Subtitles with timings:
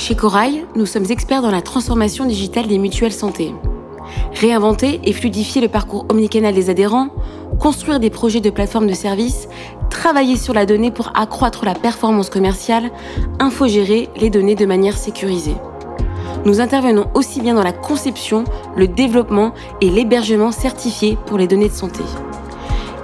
[0.00, 3.54] Chez Corail, nous sommes experts dans la transformation digitale des mutuelles santé.
[4.32, 7.10] Réinventer et fluidifier le parcours omnicanal des adhérents,
[7.58, 9.46] construire des projets de plateforme de services,
[9.90, 12.90] travailler sur la donnée pour accroître la performance commerciale,
[13.40, 15.56] infogérer les données de manière sécurisée.
[16.46, 18.44] Nous intervenons aussi bien dans la conception,
[18.76, 22.02] le développement et l'hébergement certifié pour les données de santé.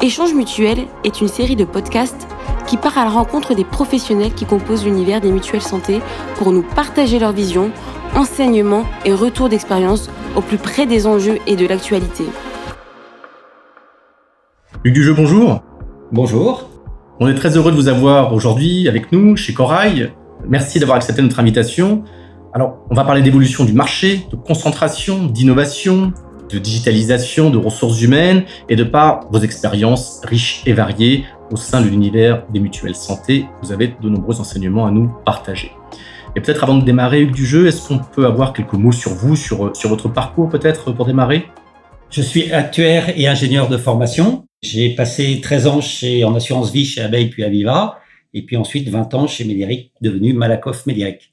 [0.00, 2.25] Échange Mutuel est une série de podcasts
[2.66, 6.00] qui part à la rencontre des professionnels qui composent l'univers des mutuelles santé
[6.36, 7.70] pour nous partager leur vision,
[8.14, 12.24] enseignements et retours d'expérience au plus près des enjeux et de l'actualité.
[14.84, 15.62] Luc Dujeu, bonjour.
[16.12, 16.68] Bonjour.
[17.18, 20.12] On est très heureux de vous avoir aujourd'hui avec nous chez Corail.
[20.46, 22.04] Merci d'avoir accepté notre invitation.
[22.52, 26.12] Alors, on va parler d'évolution du marché, de concentration, d'innovation,
[26.50, 31.80] de digitalisation, de ressources humaines et de par vos expériences riches et variées au sein
[31.80, 33.46] de l'univers des mutuelles santé.
[33.62, 35.72] Vous avez de nombreux enseignements à nous partager.
[36.34, 39.36] Et peut-être avant de démarrer, du jeu, est-ce qu'on peut avoir quelques mots sur vous,
[39.36, 41.46] sur, sur votre parcours peut-être pour démarrer?
[42.10, 44.46] Je suis actuaire et ingénieur de formation.
[44.62, 47.98] J'ai passé 13 ans chez, en assurance vie chez Abeille puis Aviva,
[48.34, 51.32] et puis ensuite 20 ans chez Médéric, devenu Malakoff Médéric.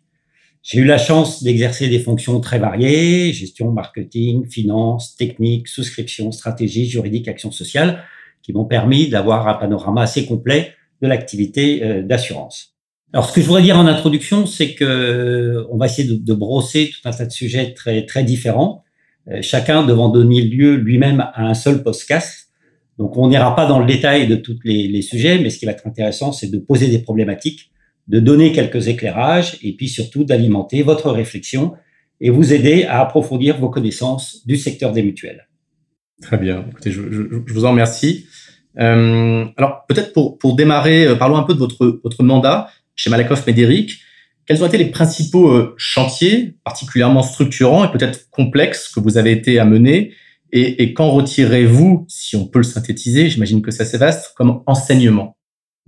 [0.64, 6.86] J'ai eu la chance d'exercer des fonctions très variées, gestion, marketing, finance, technique, souscription, stratégie,
[6.86, 8.02] juridique, action sociale,
[8.42, 12.78] qui m'ont permis d'avoir un panorama assez complet de l'activité euh, d'assurance.
[13.12, 16.92] Alors, ce que je voudrais dire en introduction, c'est que on va essayer de, brosser
[16.92, 18.84] tout un tas de sujets très très différents,
[19.28, 22.48] euh, chacun devant donner lieu lui-même à un seul podcast.
[22.98, 25.74] Donc, on n'ira pas dans le détail de tous les sujets, mais ce qui va
[25.74, 27.73] être intéressant, c'est de poser des problématiques
[28.08, 31.74] de donner quelques éclairages et puis surtout d'alimenter votre réflexion
[32.20, 35.48] et vous aider à approfondir vos connaissances du secteur des mutuelles.
[36.22, 36.66] Très bien.
[36.70, 38.28] Écoutez, je, vous en remercie.
[38.80, 43.10] Euh, alors, peut-être pour, pour démarrer, euh, parlons un peu de votre, votre mandat chez
[43.10, 44.00] Malakoff Médéric.
[44.46, 49.32] Quels ont été les principaux euh, chantiers, particulièrement structurants et peut-être complexes, que vous avez
[49.32, 50.14] été à mener
[50.52, 54.64] Et, et qu'en retirez-vous, si on peut le synthétiser, j'imagine que c'est assez vaste, comme
[54.66, 55.36] enseignement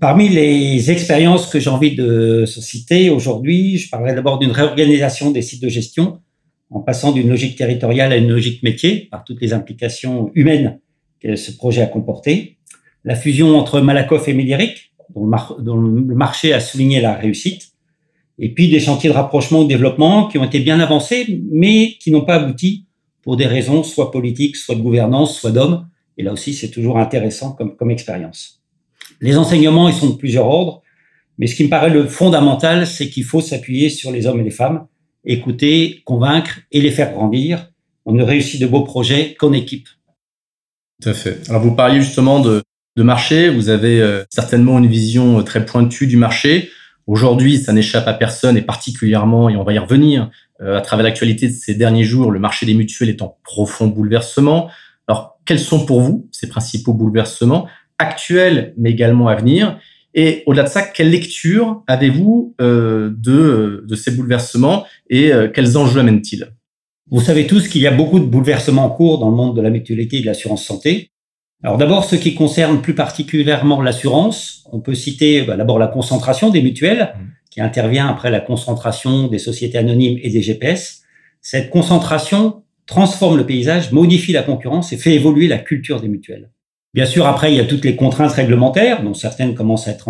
[0.02, 5.42] Parmi les expériences que j'ai envie de citer aujourd'hui, je parlerai d'abord d'une réorganisation des
[5.42, 6.20] sites de gestion
[6.70, 10.82] en passant d'une logique territoriale à une logique métier par toutes les implications humaines
[11.22, 12.58] que ce projet a comporté.
[13.06, 17.70] La fusion entre Malakoff et Médéric, dont, le marché a souligné la réussite.
[18.38, 22.12] Et puis des chantiers de rapprochement ou développement qui ont été bien avancés, mais qui
[22.12, 22.86] n'ont pas abouti
[23.22, 25.88] pour des raisons soit politiques, soit de gouvernance, soit d'hommes.
[26.18, 28.65] Et là aussi, c'est toujours intéressant comme expérience.
[29.22, 30.82] Les enseignements, ils sont de plusieurs ordres,
[31.38, 34.44] mais ce qui me paraît le fondamental, c'est qu'il faut s'appuyer sur les hommes et
[34.44, 34.88] les femmes,
[35.26, 37.72] écouter, convaincre et les faire grandir.
[38.06, 39.88] On ne réussit de beaux projets qu'en équipe.
[41.02, 41.42] Tout à fait.
[41.50, 42.64] Alors vous parliez justement de,
[42.98, 46.70] marché, vous avez euh, certainement une vision euh, très pointue du marché.
[47.08, 51.04] Aujourd'hui, ça n'échappe à personne et particulièrement, et on va y revenir, euh, à travers
[51.04, 54.70] l'actualité de ces derniers jours, le marché des mutuelles est en profond bouleversement.
[55.08, 57.68] Alors, quels sont pour vous ces principaux bouleversements?
[58.00, 59.80] Actuel, mais également à venir.
[60.14, 65.78] Et au-delà de ça, quelle lecture avez-vous euh, de, de ces bouleversements et euh, quels
[65.78, 66.54] enjeux amènent-ils?
[67.12, 69.62] Vous savez tous qu'il y a beaucoup de bouleversements en cours dans le monde de
[69.62, 71.12] la mutualité et de l'assurance santé.
[71.64, 76.50] Alors d'abord, ce qui concerne plus particulièrement l'assurance, on peut citer bah, d'abord la concentration
[76.50, 77.22] des mutuelles, mmh.
[77.52, 81.02] qui intervient après la concentration des sociétés anonymes et des GPS.
[81.42, 86.52] Cette concentration transforme le paysage, modifie la concurrence et fait évoluer la culture des mutuelles.
[86.96, 90.10] Bien sûr, après, il y a toutes les contraintes réglementaires, dont certaines commencent à être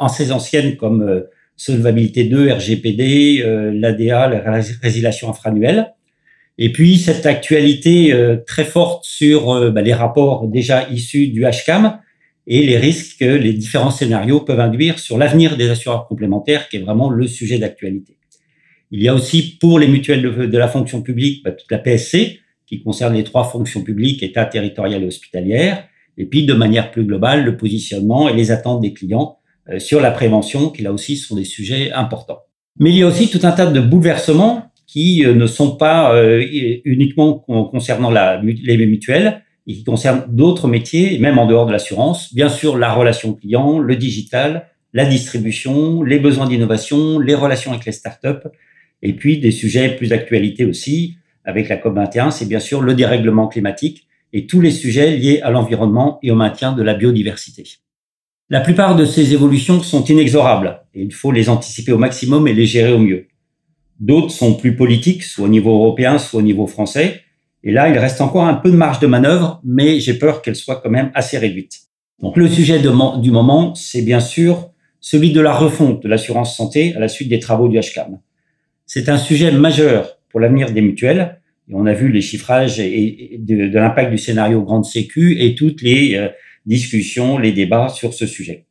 [0.00, 5.94] assez anciennes, comme euh, Solvabilité 2, RGPD, euh, l'ADA, la résiliation infranuelle.
[6.58, 11.44] Et puis, cette actualité euh, très forte sur euh, bah, les rapports déjà issus du
[11.44, 12.00] HCAM
[12.48, 16.78] et les risques que les différents scénarios peuvent induire sur l'avenir des assureurs complémentaires, qui
[16.78, 18.16] est vraiment le sujet d'actualité.
[18.90, 21.78] Il y a aussi pour les mutuelles de, de la fonction publique bah, toute la
[21.78, 25.86] PSC, qui concerne les trois fonctions publiques, État, territorial et hospitalière
[26.16, 29.38] et puis, de manière plus globale, le positionnement et les attentes des clients
[29.70, 32.40] euh, sur la prévention, qui là aussi sont des sujets importants.
[32.78, 36.14] Mais il y a aussi tout un tas de bouleversements qui euh, ne sont pas
[36.14, 36.44] euh,
[36.84, 42.34] uniquement concernant la, les mutuelles, et qui concernent d'autres métiers, même en dehors de l'assurance.
[42.34, 47.86] Bien sûr, la relation client, le digital, la distribution, les besoins d'innovation, les relations avec
[47.86, 48.46] les startups,
[49.02, 53.48] et puis des sujets plus d'actualité aussi, avec la COP21, c'est bien sûr le dérèglement
[53.48, 57.64] climatique, et tous les sujets liés à l'environnement et au maintien de la biodiversité.
[58.50, 62.52] La plupart de ces évolutions sont inexorables et il faut les anticiper au maximum et
[62.52, 63.28] les gérer au mieux.
[64.00, 67.22] D'autres sont plus politiques, soit au niveau européen, soit au niveau français.
[67.62, 70.56] Et là, il reste encore un peu de marge de manœuvre, mais j'ai peur qu'elle
[70.56, 71.82] soit quand même assez réduite.
[72.20, 74.70] Donc le sujet du moment, c'est bien sûr
[75.00, 78.18] celui de la refonte de l'assurance santé à la suite des travaux du HCAM.
[78.84, 81.40] C'est un sujet majeur pour l'avenir des mutuelles.
[81.72, 86.14] On a vu les chiffrages et, de, l'impact du scénario grande sécu et toutes les
[86.14, 86.28] euh,
[86.66, 88.66] discussions, les débats sur ce sujet.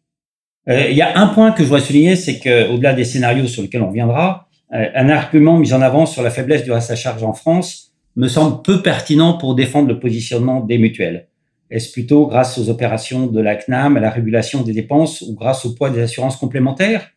[0.69, 3.61] Euh, il y a un point que je dois souligner, c'est qu'au-delà des scénarios sur
[3.61, 6.95] lesquels on reviendra, euh, un argument mis en avant sur la faiblesse du reste à
[6.95, 11.27] charge en France me semble peu pertinent pour défendre le positionnement des mutuelles.
[11.71, 15.65] Est-ce plutôt grâce aux opérations de la CNAM, à la régulation des dépenses ou grâce
[15.65, 17.09] au poids des assurances complémentaires?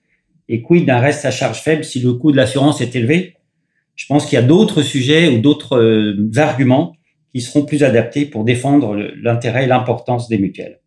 [0.49, 3.35] Et quid d'un reste à charge faible si le coût de l'assurance est élevé?
[3.97, 6.95] Je pense qu'il y a d'autres sujets ou d'autres euh, arguments
[7.35, 10.81] qui seront plus adaptés pour défendre l'intérêt et l'importance des mutuelles.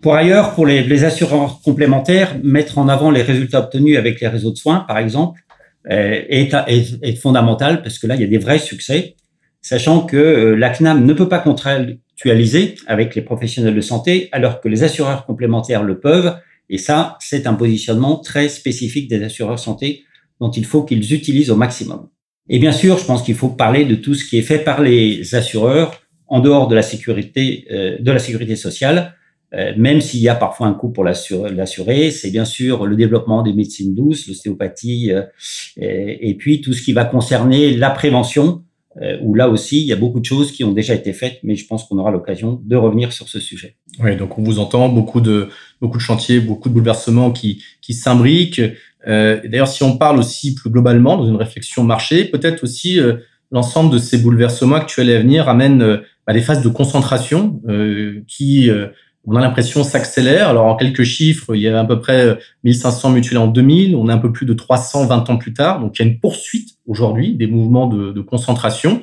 [0.00, 4.26] Pour ailleurs, pour les, les, assurances complémentaires, mettre en avant les résultats obtenus avec les
[4.26, 5.42] réseaux de soins, par exemple,
[5.90, 9.16] euh, est, fondamental parce que là, il y a des vrais succès,
[9.62, 14.60] sachant que euh, la CNAM ne peut pas contractualiser avec les professionnels de santé alors
[14.60, 16.36] que les assureurs complémentaires le peuvent.
[16.70, 20.04] Et ça, c'est un positionnement très spécifique des assureurs santé
[20.40, 22.08] dont il faut qu'ils utilisent au maximum.
[22.48, 24.80] Et bien sûr, je pense qu'il faut parler de tout ce qui est fait par
[24.80, 29.14] les assureurs en dehors de la sécurité, euh, de la sécurité sociale,
[29.54, 33.42] euh, même s'il y a parfois un coût pour l'assurer, c'est bien sûr le développement
[33.42, 35.22] des médecines douces, l'ostéopathie, euh,
[35.76, 38.62] et, et, puis tout ce qui va concerner la prévention,
[39.00, 41.38] euh, où là aussi, il y a beaucoup de choses qui ont déjà été faites,
[41.42, 43.76] mais je pense qu'on aura l'occasion de revenir sur ce sujet.
[44.00, 45.48] Oui, donc on vous entend, beaucoup de,
[45.80, 48.60] beaucoup de chantiers, beaucoup de bouleversements qui, qui s'imbriquent.
[49.06, 53.14] Euh, D'ailleurs, si on parle aussi plus globalement dans une réflexion marché, peut-être aussi euh,
[53.50, 57.60] l'ensemble de ces bouleversements actuels et à venir amènent euh, bah, des phases de concentration
[58.28, 58.70] qui
[59.24, 60.48] on a l'impression s'accélère.
[60.48, 64.08] Alors en quelques chiffres, il y a à peu près 1500 mutuelles en 2000, on
[64.08, 66.76] est un peu plus de 320 ans plus tard, donc il y a une poursuite
[66.86, 69.02] aujourd'hui des mouvements de, de concentration.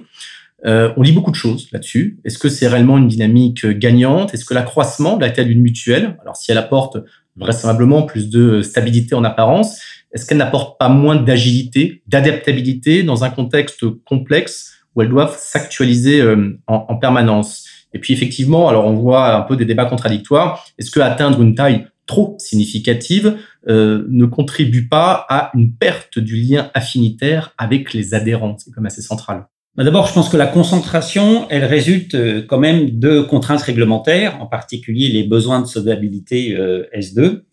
[0.66, 2.20] Euh, on lit beaucoup de choses là-dessus.
[2.26, 4.34] Est-ce que c'est réellement une dynamique gagnante?
[4.34, 6.98] Est-ce que l'accroissement de la taille d'une mutuelle, alors si elle apporte
[7.36, 9.80] vraisemblablement plus de stabilité en apparence,
[10.12, 16.22] est-ce qu'elle n'apporte pas moins d'agilité, d'adaptabilité dans un contexte complexe où elles doivent s'actualiser
[16.22, 17.66] euh, en, en permanence?
[17.94, 20.66] Et puis effectivement, alors on voit un peu des débats contradictoires.
[20.78, 23.38] Est-ce que atteindre une taille trop significative
[23.68, 28.58] euh, ne contribue pas à une perte du lien affinitaire avec les adhérents?
[28.58, 29.48] C'est comme assez central.
[29.76, 34.42] Bah, d'abord, je pense que la concentration, elle résulte euh, quand même de contraintes réglementaires,
[34.42, 37.44] en particulier les besoins de solvabilité euh, S2.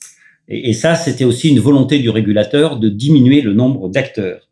[0.49, 4.49] Et, ça, c'était aussi une volonté du régulateur de diminuer le nombre d'acteurs.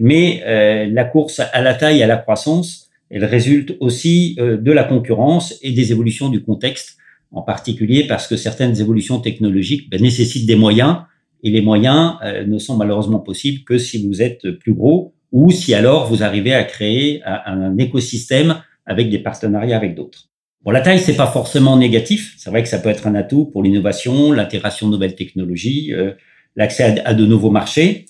[0.00, 4.72] Mais euh, la course à la taille et à la croissance, elle résulte aussi de
[4.72, 6.96] la concurrence et des évolutions du contexte,
[7.32, 10.98] en particulier parce que certaines évolutions technologiques ben, nécessitent des moyens,
[11.42, 12.14] et les moyens
[12.46, 16.54] ne sont malheureusement possibles que si vous êtes plus gros ou si alors vous arrivez
[16.54, 20.28] à créer un, écosystème avec des partenariats avec d'autres.
[20.62, 22.34] Bon, la taille, c'est pas forcément négatif.
[22.38, 26.12] C'est vrai que ça peut être un atout pour l'innovation, l'intégration de nouvelles technologies, euh,
[26.54, 28.06] l'accès à, de nouveaux marchés.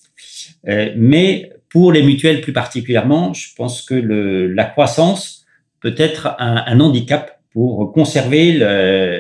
[0.65, 5.47] mais pour les mutuelles plus particulièrement, je pense que le, la croissance
[5.81, 8.53] peut être un, handicap pour conserver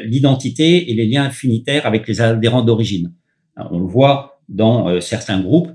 [0.04, 3.12] l'identité et les liens affinitaires avec les adhérents d'origine.
[3.56, 5.74] On le voit dans euh, certains groupes euh,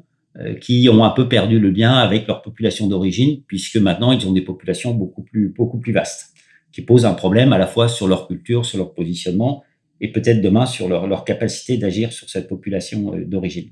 [0.61, 4.31] qui ont un peu perdu le lien avec leur population d'origine, puisque maintenant ils ont
[4.31, 6.33] des populations beaucoup plus, beaucoup plus vastes,
[6.71, 9.63] qui posent un problème à la fois sur leur culture, sur leur positionnement,
[10.01, 13.69] et peut-être demain sur leur, leur capacité d'agir sur cette population euh, d'origine.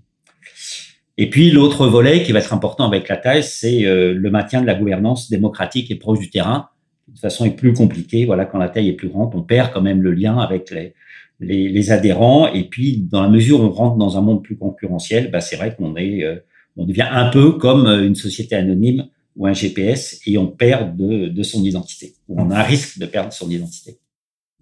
[1.18, 4.62] Et puis l'autre volet qui va être important avec la taille, c'est euh, le maintien
[4.62, 6.70] de la gouvernance démocratique et proche du terrain.
[7.08, 8.26] De toute façon, est plus compliqué.
[8.26, 10.94] Voilà, quand la taille est plus grande, on perd quand même le lien avec les,
[11.40, 12.48] les, les adhérents.
[12.54, 15.56] Et puis, dans la mesure où on rentre dans un monde plus concurrentiel, bah, c'est
[15.56, 16.36] vrai qu'on est, euh,
[16.78, 20.98] on devient un peu comme euh, une société anonyme ou un GPS et on perd
[20.98, 22.14] de, de son identité.
[22.28, 24.00] Ou on a un risque de perdre son identité.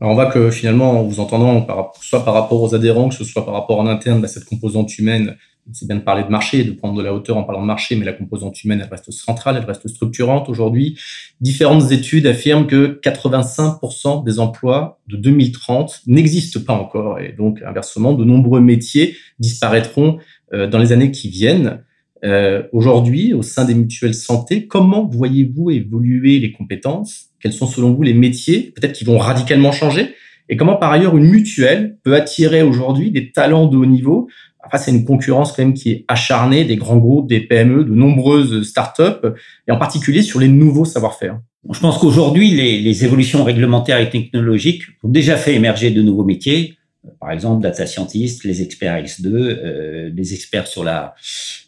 [0.02, 1.66] Alors on voit que finalement, en vous entendant,
[2.02, 4.98] soit par rapport aux adhérents, que ce soit par rapport en interne, bah, cette composante
[4.98, 5.36] humaine
[5.74, 7.96] c'est bien de parler de marché, de prendre de la hauteur en parlant de marché,
[7.96, 10.98] mais la composante humaine, elle reste centrale, elle reste structurante aujourd'hui.
[11.42, 17.20] Différentes études affirment que 85% des emplois de 2030 n'existent pas encore.
[17.20, 20.20] Et donc, inversement, de nombreux métiers disparaîtront
[20.54, 21.84] euh, dans les années qui viennent.
[22.24, 27.32] Euh, aujourd'hui, au sein des mutuelles santé, comment voyez-vous évoluer les compétences?
[27.42, 30.16] Quels sont selon vous les métiers, peut-être qui vont radicalement changer?
[30.48, 34.28] Et comment par ailleurs une mutuelle peut attirer aujourd'hui des talents de haut niveau
[34.72, 37.94] face à une concurrence quand même qui est acharnée des grands groupes, des PME, de
[37.94, 39.28] nombreuses startups,
[39.68, 41.40] et en particulier sur les nouveaux savoir-faire?
[41.72, 46.24] Je pense qu'aujourd'hui, les, les, évolutions réglementaires et technologiques ont déjà fait émerger de nouveaux
[46.24, 46.76] métiers.
[47.20, 51.16] Par exemple, data scientists, les experts X2, euh, les experts sur la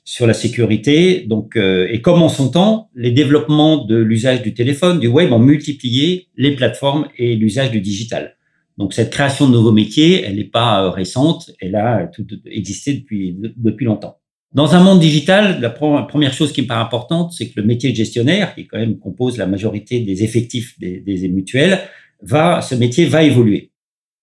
[0.03, 1.25] sur la sécurité.
[1.27, 5.31] Donc, euh, et comme en son temps, les développements de l'usage du téléphone, du web
[5.31, 8.37] ont multiplié les plateformes et l'usage du digital.
[8.77, 12.93] Donc cette création de nouveaux métiers, elle n'est pas euh, récente, elle a tout existé
[12.93, 14.19] depuis depuis longtemps.
[14.53, 17.91] Dans un monde digital, la première chose qui me paraît importante, c'est que le métier
[17.91, 21.79] de gestionnaire, qui quand même compose la majorité des effectifs des, des mutuelles,
[22.21, 23.71] va, ce métier va évoluer.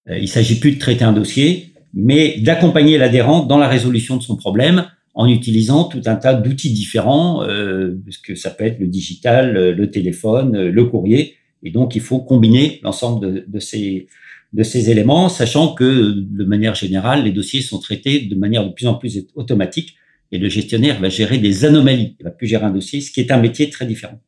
[0.08, 4.22] Euh, il s'agit plus de traiter un dossier, mais d'accompagner l'adhérent dans la résolution de
[4.22, 8.80] son problème en utilisant tout un tas d'outils différents, euh, parce que ça peut être
[8.80, 14.08] le digital, le téléphone, le courrier, et donc il faut combiner l'ensemble de, de, ces,
[14.52, 18.72] de ces éléments, sachant que de manière générale, les dossiers sont traités de manière de
[18.72, 19.94] plus en plus automatique,
[20.32, 23.20] et le gestionnaire va gérer des anomalies, il va plus gérer un dossier, ce qui
[23.20, 24.20] est un métier très différent.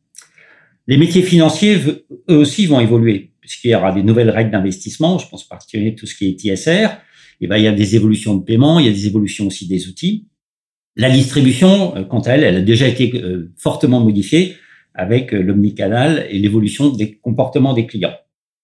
[0.87, 1.79] Les métiers financiers,
[2.31, 6.07] eux aussi, vont évoluer, puisqu'il y aura des nouvelles règles d'investissement, je pense particulièrement tout
[6.07, 6.89] ce qui est ISR,
[7.41, 9.87] il va y avoir des évolutions de paiement, il y a des évolutions aussi des
[9.89, 10.27] outils.
[10.97, 14.57] La distribution, euh, quant à elle, elle a déjà été euh, fortement modifiée
[14.95, 18.15] avec euh, l'omnicanal et l'évolution des comportements des clients.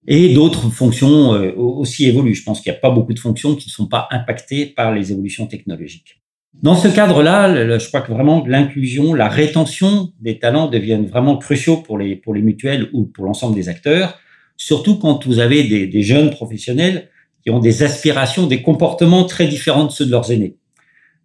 [0.09, 2.35] Et d'autres fonctions aussi évoluent.
[2.35, 4.93] Je pense qu'il n'y a pas beaucoup de fonctions qui ne sont pas impactées par
[4.93, 6.21] les évolutions technologiques.
[6.61, 11.77] Dans ce cadre-là, je crois que vraiment l'inclusion, la rétention des talents deviennent vraiment cruciaux
[11.77, 14.19] pour les, pour les mutuelles ou pour l'ensemble des acteurs,
[14.57, 17.09] surtout quand vous avez des, des jeunes professionnels
[17.43, 20.57] qui ont des aspirations, des comportements très différents de ceux de leurs aînés.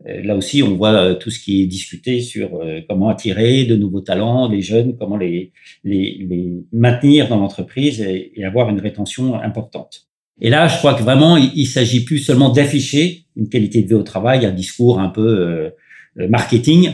[0.06, 3.66] Euh, là aussi, on voit euh, tout ce qui est discuté sur euh, comment attirer
[3.66, 5.52] de nouveaux talents, les jeunes, comment les,
[5.84, 10.08] les, les maintenir dans l'entreprise et, avoir une rétention importante.
[10.40, 13.88] Et là, je crois que vraiment, il, il s'agit plus seulement d'afficher une qualité de
[13.88, 15.72] vie au travail, un discours un peu
[16.16, 16.92] marketing.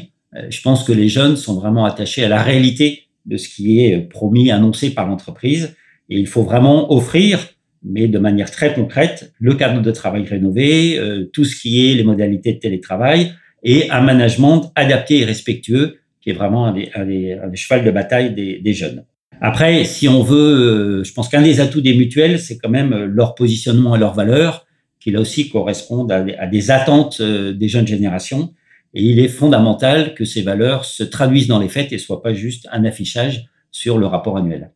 [0.50, 4.00] Je pense que les jeunes sont vraiment attachés à la réalité de ce qui est
[4.00, 5.76] promis, annoncé par l'entreprise.
[6.10, 10.98] Et il faut vraiment offrir mais de manière très concrète, le cadre de travail rénové,
[10.98, 13.34] euh, tout ce qui est les modalités de télétravail
[13.64, 17.58] et un management adapté et respectueux qui est vraiment un des, un des, un des
[17.58, 19.04] chevals de bataille des, des, jeunes.
[19.42, 22.96] Après, si on veut, euh, je pense qu'un des atouts des mutuelles, c'est quand même
[22.96, 24.66] leur positionnement et leurs valeurs,
[25.02, 28.54] qui là aussi correspondent à, à des attentes euh, des jeunes générations.
[28.94, 32.34] Et il est fondamental que ces valeurs se traduisent dans les faits et soient pas
[32.34, 34.72] juste un affichage sur le rapport annuel.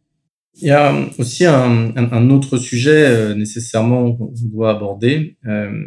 [0.59, 5.85] Il y a aussi un, un, autre sujet euh, nécessairement qu'on doit aborder, euh,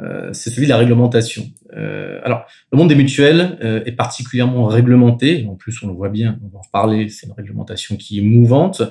[0.00, 1.44] euh, c'est celui de la réglementation.
[1.76, 6.08] Euh, alors, le monde des mutuelles euh, est particulièrement réglementé, en plus on le voit
[6.08, 8.82] bien, on va en reparler, c'est une réglementation qui est mouvante.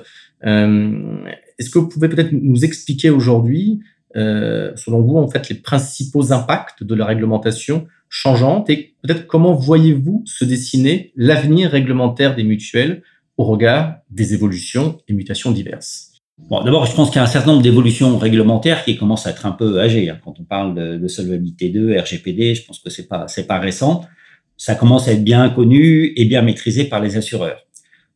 [0.42, 3.80] Est-ce que vous pouvez peut-être nous expliquer aujourd'hui,
[4.14, 10.22] selon vous, en fait, les principaux impacts de la réglementation changeante et peut-être comment voyez-vous
[10.26, 13.02] se dessiner l'avenir réglementaire des mutuelles
[13.38, 16.08] au regard des évolutions et mutations diverses
[16.50, 19.30] Bon, d'abord, je pense qu'il y a un certain nombre d'évolutions réglementaires qui commencent à
[19.30, 20.12] être un peu âgées.
[20.24, 24.04] Quand on parle de, solvabilité 2, RGPD, je pense que c'est pas c'est pas récent.
[24.56, 27.66] Ça commence à être bien connu et bien maîtrisé par les assureurs.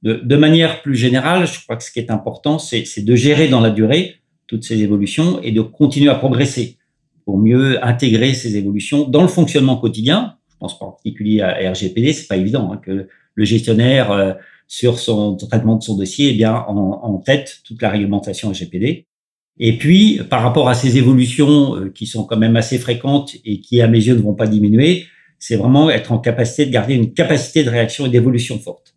[0.02, 3.49] De, de manière plus générale, je crois que ce qui est important, c'est de gérer
[3.49, 6.79] dans la durée toutes ces évolutions et de continuer à progresser
[7.25, 10.37] pour mieux intégrer ces évolutions dans le fonctionnement quotidien.
[10.52, 14.33] Je pense en particulier à RGPD, c'est pas évident hein, que le gestionnaire euh,
[14.73, 19.07] sur son traitement de son dossier, eh bien, en, tête toute la réglementation RGPD.
[19.59, 23.61] Et puis, par rapport à ces évolutions euh, qui sont quand même assez fréquentes et
[23.61, 25.05] qui, à mes yeux, ne vont pas diminuer,
[25.38, 28.95] c'est vraiment être en capacité de garder une capacité de réaction et d'évolution forte.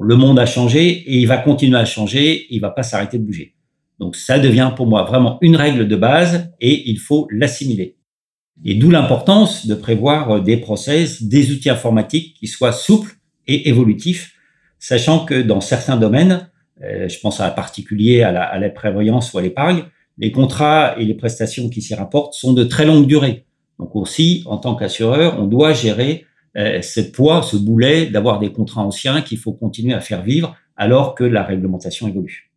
[0.00, 3.24] Le monde a changé et il va continuer à changer, il va pas s'arrêter de
[3.24, 3.56] bouger.
[3.98, 7.98] Donc, ça devient pour moi vraiment une règle de base et il faut l'assimiler.
[8.64, 14.34] Et d'où l'importance de prévoir des process, des outils informatiques qui soient souples et évolutifs
[14.80, 16.50] sachant que dans certains domaines,
[16.82, 19.84] euh, je pense en particulier à la, à la prévoyance ou à l'épargne,
[20.18, 23.44] les contrats et les prestations qui s'y rapportent sont de très longue durée.
[23.78, 28.52] Donc aussi, en tant qu'assureur, on doit gérer euh, ce poids, ce boulet d'avoir des
[28.52, 32.50] contrats anciens qu'il faut continuer à faire vivre alors que la réglementation évolue.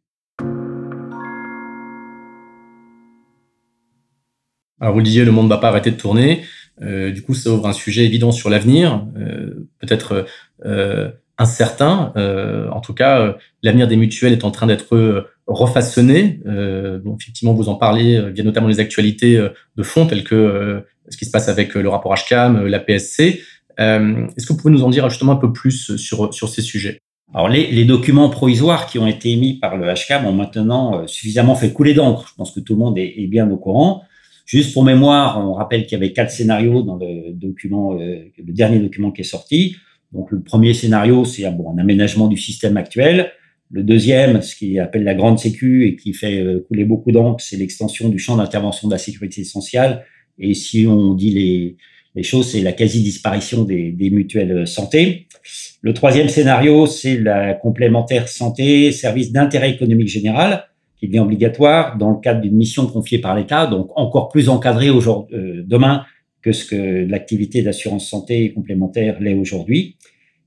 [4.79, 6.43] Alors vous le disiez, le monde ne va pas arrêter de tourner.
[6.81, 9.05] Euh, du coup, ça ouvre un sujet évident sur l'avenir.
[9.17, 10.25] Euh, Peut-être
[10.65, 12.13] euh, incertain.
[12.15, 16.39] Euh, en tout cas, euh, l'avenir des mutuelles est en train d'être euh, refaçonné.
[16.45, 21.17] Euh, donc, effectivement, vous en parlez via notamment les actualités de fond, telles que ce
[21.17, 23.41] qui se passe avec le rapport HCAM, la PSC.
[23.77, 26.99] Est-ce que vous pouvez nous en dire justement un peu plus sur, sur ces sujets?
[27.33, 31.55] Alors les, les, documents provisoires qui ont été émis par le HCAM ont maintenant suffisamment
[31.55, 32.27] fait couler d'encre.
[32.29, 34.03] Je pense que tout le monde est, est, bien au courant.
[34.45, 38.79] Juste pour mémoire, on rappelle qu'il y avait quatre scénarios dans le document, le dernier
[38.79, 39.75] document qui est sorti.
[40.13, 43.31] Donc le premier scénario, c'est bon, un aménagement du système actuel.
[43.71, 47.43] Le deuxième, ce qui appelle la grande sécu et qui fait euh, couler beaucoup d'encre,
[47.43, 50.05] c'est l'extension du champ d'intervention de la sécurité sociale.
[50.37, 51.77] Et si on dit les,
[52.15, 55.27] les choses, c'est la quasi-disparition des, des, mutuelles santé.
[55.81, 60.65] Le troisième scénario, c'est la complémentaire santé, service d'intérêt économique général,
[60.99, 64.89] qui devient obligatoire dans le cadre d'une mission confiée par l'État, donc encore plus encadrée
[64.89, 66.05] euh, demain
[66.43, 69.97] que ce que l'activité d'assurance santé complémentaire l'est aujourd'hui.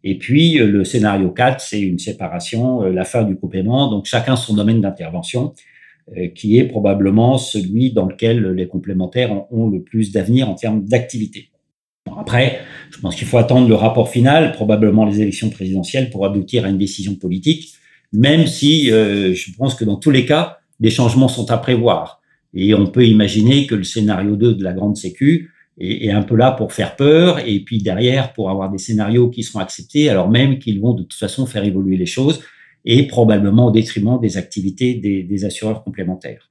[0.04, 4.54] Et puis, le scénario 4, c'est une séparation, la fin du complément, donc chacun son
[4.54, 5.54] domaine d'intervention,
[6.36, 11.50] qui est probablement celui dans lequel les complémentaires ont le plus d'avenir en termes d'activité.
[12.16, 12.60] Après,
[12.90, 16.68] je pense qu'il faut attendre le rapport final, probablement les élections présidentielles, pour aboutir à
[16.68, 17.74] une décision politique,
[18.12, 22.20] même si euh, je pense que dans tous les cas, des changements sont à prévoir.
[22.54, 26.36] Et on peut imaginer que le scénario 2 de la grande sécu est, un peu
[26.36, 30.30] là pour faire peur, et puis derrière, pour avoir des scénarios qui seront acceptés, alors
[30.30, 32.40] même qu'ils vont de toute façon faire évoluer les choses,
[32.84, 36.50] et probablement au détriment des activités des, des assureurs complémentaires.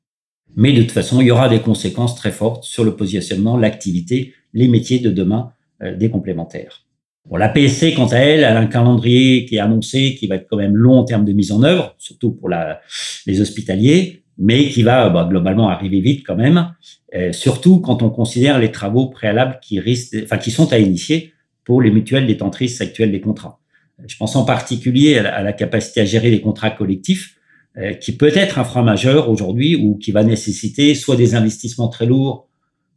[0.55, 4.33] Mais de toute façon, il y aura des conséquences très fortes sur le positionnement, l'activité,
[4.53, 5.51] les métiers de demain
[5.81, 6.85] euh, des complémentaires.
[7.27, 10.35] Bon, la PSC, quant à elle, elle a un calendrier qui est annoncé, qui va
[10.35, 12.81] être quand même long en termes de mise en œuvre, surtout pour la,
[13.25, 16.73] les hospitaliers, mais qui va bah, globalement arriver vite quand même,
[17.15, 21.33] euh, surtout quand on considère les travaux préalables qui risquent, enfin qui sont à initier
[21.63, 23.59] pour les mutuelles détentrices actuelles des contrats.
[24.05, 27.35] Je pense en particulier à la, capacité à gérer les contrats collectifs,
[27.77, 31.87] euh, qui peut être un frein majeur aujourd'hui ou qui va nécessiter soit des investissements
[31.87, 32.49] très lourds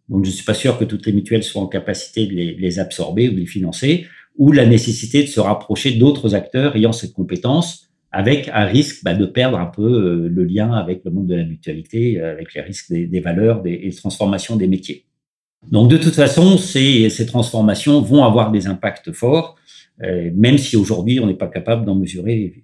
[0.09, 2.79] donc, je ne suis pas sûr que toutes les mutuelles soient en capacité de les,
[2.79, 7.13] absorber ou de les financer, ou la nécessité de se rapprocher d'autres acteurs ayant cette
[7.13, 11.27] compétence, avec un risque bah, de perdre un peu euh, le lien avec le monde
[11.27, 15.05] de la mutualité, euh, avec les risques des, valeurs des, et des transformations des métiers.
[15.71, 19.57] Donc, de toute façon, ces, transformations vont avoir des impacts forts,
[20.03, 22.63] euh, même si aujourd'hui, on n'est pas capable d'en mesurer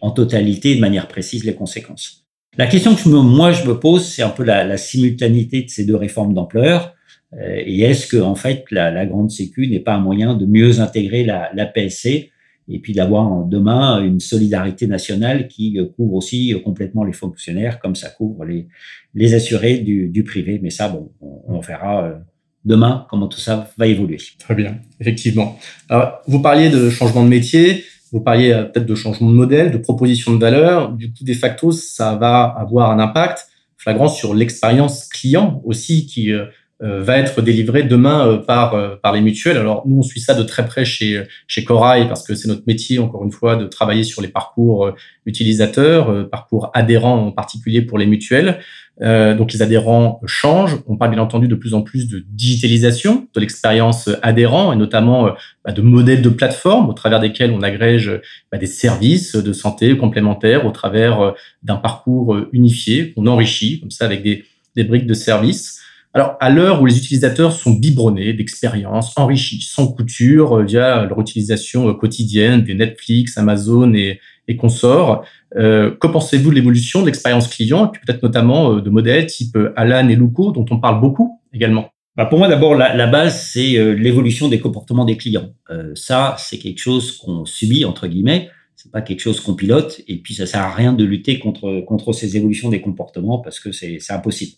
[0.00, 2.26] en totalité, de manière précise, les conséquences.
[2.58, 5.96] La question que moi je me pose, c'est un peu la, simultanéité de ces deux
[5.96, 6.94] réformes d'ampleur.
[7.40, 10.80] Et est-ce que en fait la, la grande Sécu n'est pas un moyen de mieux
[10.80, 12.30] intégrer la, la PSC
[12.68, 17.80] et puis d'avoir demain une solidarité nationale qui euh, couvre aussi euh, complètement les fonctionnaires
[17.80, 18.68] comme ça couvre les,
[19.14, 20.60] les assurés du, du privé.
[20.62, 22.20] Mais ça, bon, on, verra
[22.64, 24.18] demain comment tout ça va évoluer.
[24.38, 25.58] Très bien, effectivement.
[25.88, 27.84] Alors, vous parliez de changement de métier.
[28.12, 30.92] Vous parliez euh, peut-être de changement de modèle, de proposition de valeur.
[30.92, 36.30] Du coup, de facto, ça va avoir un impact flagrant sur l'expérience client aussi qui
[36.30, 36.46] euh, euh,
[36.82, 39.56] va être délivrée demain par, par les mutuelles.
[39.56, 42.64] Alors, nous, on suit ça de très près chez, chez Corail parce que c'est notre
[42.66, 44.92] métier, encore une fois, de travailler sur les parcours
[45.24, 48.58] utilisateurs, parcours adhérents en particulier pour les mutuelles.
[49.00, 50.78] Euh, donc les adhérents changent.
[50.86, 55.26] On parle bien entendu de plus en plus de digitalisation de l'expérience adhérent et notamment
[55.26, 55.30] euh,
[55.64, 59.96] bah, de modèles de plateformes au travers desquels on agrège bah, des services de santé
[59.96, 61.30] complémentaires au travers euh,
[61.62, 64.44] d'un parcours unifié qu'on enrichit comme ça avec des,
[64.76, 65.80] des briques de services.
[66.14, 71.92] Alors, à l'heure où les utilisateurs sont biberonnés d'expériences enrichies sans couture via leur utilisation
[71.94, 75.24] quotidienne des Netflix, Amazon et, et consorts,
[75.56, 79.26] euh, que pensez-vous de l'évolution de l'expérience client, et puis peut-être notamment euh, de modèles
[79.26, 81.90] type euh, Alan et Luco, dont on parle beaucoup également?
[82.14, 85.54] Bah pour moi, d'abord, la, la, base, c'est l'évolution des comportements des clients.
[85.70, 88.50] Euh, ça, c'est quelque chose qu'on subit, entre guillemets.
[88.76, 90.02] C'est pas quelque chose qu'on pilote.
[90.08, 93.60] Et puis, ça sert à rien de lutter contre, contre ces évolutions des comportements parce
[93.60, 94.52] que c'est impossible.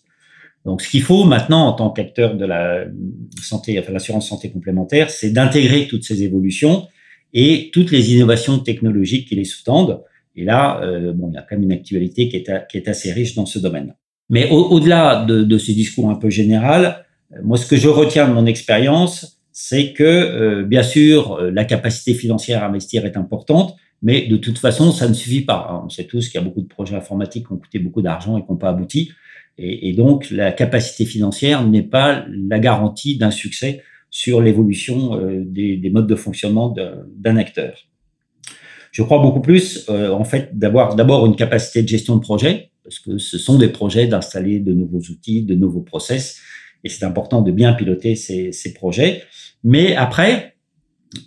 [0.65, 2.85] Donc, ce qu'il faut maintenant, en tant qu'acteur de la
[3.41, 6.87] santé, enfin, l'assurance santé complémentaire, c'est d'intégrer toutes ces évolutions
[7.33, 10.01] et toutes les innovations technologiques qui les sous-tendent
[10.35, 13.35] et là, euh, bon, il y a quand même une actualité qui est, assez riche
[13.35, 13.95] dans ce domaine.
[14.29, 18.33] Mais au-delà de, ces discours un peu général, euh, moi, ce que je retiens de
[18.33, 24.27] mon expérience, c'est que, euh, bien sûr, la capacité financière à investir est importante, mais
[24.27, 25.81] de toute façon, ça ne suffit pas.
[25.85, 28.37] On sait tous qu'il y a beaucoup de projets informatiques qui ont coûté beaucoup d'argent
[28.37, 29.11] et qui n'ont pas abouti.
[29.57, 35.89] Et, donc, la capacité financière n'est pas la garantie d'un succès sur l'évolution des, des,
[35.89, 36.73] modes de fonctionnement
[37.15, 37.87] d'un acteur.
[38.95, 42.71] Je crois beaucoup plus, euh, en fait, d'avoir d'abord une capacité de gestion de projet,
[42.81, 46.39] parce que ce sont des projets d'installer de nouveaux outils, de nouveaux process,
[46.85, 49.23] et c'est important de bien piloter ces, projets.
[49.65, 50.55] Mais après,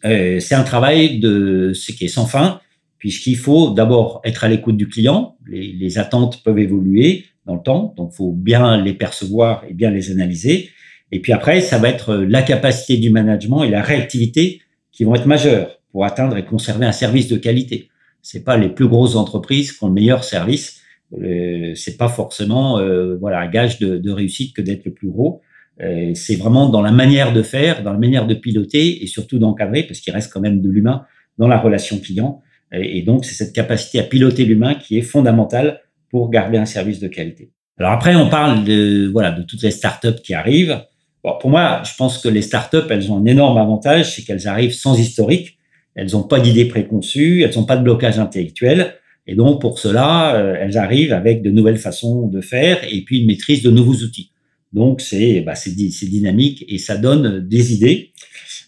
[0.07, 2.59] euh, c'est un travail de ce qui est sans fin,
[2.97, 5.37] puisqu'il faut d'abord être à l'écoute du client.
[5.47, 10.71] Les, attentes peuvent évoluer le temps, donc faut bien les percevoir et bien les analyser.
[11.13, 14.61] Et puis après, ça va être la capacité du management et la réactivité
[14.93, 17.89] qui vont être majeures pour atteindre et conserver un service de qualité.
[18.23, 20.83] C'est pas les plus grosses entreprises qui ont le meilleur service.
[21.19, 25.41] Euh, c'est pas forcément euh, voilà un gage de, réussite que d'être le plus gros.
[25.81, 29.39] Euh, c'est vraiment dans la manière de faire, dans la manière de piloter et surtout
[29.39, 31.07] d'encadrer, parce qu'il reste quand même de l'humain
[31.39, 32.43] dans la relation client.
[32.73, 35.81] Et donc c'est cette capacité à piloter l'humain qui est fondamentale
[36.11, 37.51] pour garder un service de qualité.
[37.79, 40.81] Alors après, on parle de voilà de toutes les startups qui arrivent.
[41.23, 44.49] Bon, pour moi, je pense que les startups, elles ont un énorme avantage, c'est qu'elles
[44.49, 45.59] arrivent sans historique
[45.99, 48.95] elles n'ont pas d'idées préconçues, elles n'ont pas de blocage intellectuel.
[49.27, 53.19] Et donc, pour cela, euh, elles arrivent avec de nouvelles façons de faire et puis
[53.19, 54.31] une maîtrise de nouveaux outils.
[54.73, 58.13] Donc c'est bah, dynamique et ça donne des idées.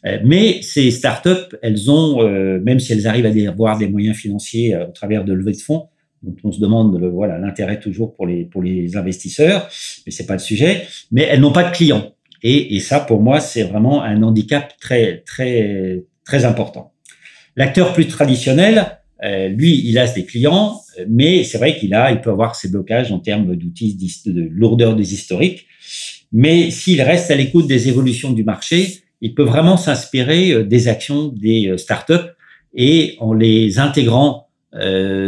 [0.06, 4.16] Euh, mais ces startups, elles ont, euh, même si elles arrivent à avoir des moyens
[4.16, 5.84] financiers au travers de levées de fonds,
[6.22, 9.68] dont on se demande voilà l'intérêt toujours pour les pour les investisseurs,
[10.06, 10.86] mais c'est pas le sujet.
[11.10, 14.72] Mais elles n'ont pas de clients et, et ça pour moi c'est vraiment un handicap
[14.80, 16.92] très très très important.
[17.56, 22.20] L'acteur plus traditionnel, euh, lui, il a des clients, mais c'est vrai qu'il a, il
[22.20, 25.66] peut avoir ses blocages en termes d'outils de lourdeur des historiques.
[26.32, 30.88] Mais s'il reste à l'écoute des évolutions du marché, il peut vraiment s'inspirer euh, des
[30.88, 32.30] actions des euh, startups
[32.74, 34.48] et en les intégrant,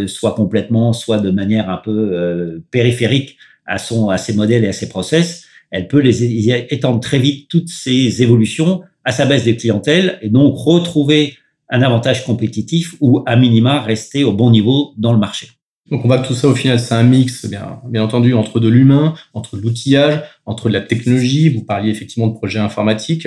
[0.06, 4.72] soit complètement, soit de manière un peu périphérique à son, à ses modèles et à
[4.72, 9.52] ses process, elle peut les étendre très vite toutes ces évolutions à sa base de
[9.52, 11.36] clientèle et donc retrouver
[11.70, 15.48] un avantage compétitif ou à minima rester au bon niveau dans le marché.
[15.90, 18.60] Donc on voit que tout ça au final c'est un mix bien, bien entendu entre
[18.60, 21.48] de l'humain, entre l'outillage, entre la technologie.
[21.48, 23.26] Vous parliez effectivement de projets informatiques.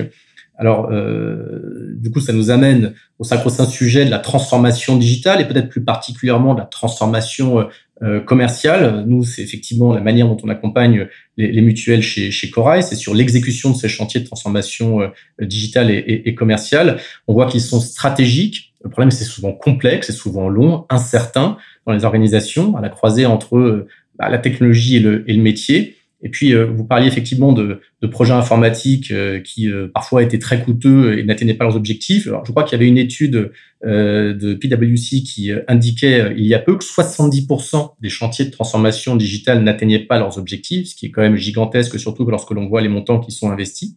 [0.57, 5.45] Alors euh, du coup ça nous amène au sacro-saint sujet de la transformation digitale et
[5.45, 7.63] peut-être plus particulièrement de la transformation euh,
[8.03, 9.05] euh, commerciale.
[9.07, 12.95] Nous, c'est effectivement la manière dont on accompagne les, les mutuelles chez, chez Corail, c'est
[12.95, 15.07] sur l'exécution de ces chantiers de transformation euh,
[15.39, 16.97] digitale et, et, commerciale.
[17.27, 18.73] On voit qu'ils sont stratégiques.
[18.83, 23.25] Le problème, c'est souvent complexe, c'est souvent long, incertain dans les organisations, à la croisée
[23.25, 23.87] entre
[24.19, 25.95] bah, la technologie et et le métier.
[26.25, 27.79] Et puis, euh, vous parliez effectivement de,
[28.11, 32.25] projets informatiques euh, qui euh, parfois étaient très coûteux et n'atteignaient pas leurs objectifs.
[32.25, 33.51] Je crois qu'il y avait une étude
[33.83, 39.63] de PwC qui indiquait il y a peu que 70% des chantiers de transformation digitale
[39.63, 42.89] n'atteignaient pas leurs objectifs, ce qui est quand même gigantesque, surtout lorsque l'on voit les
[42.89, 43.95] montants qui sont investis.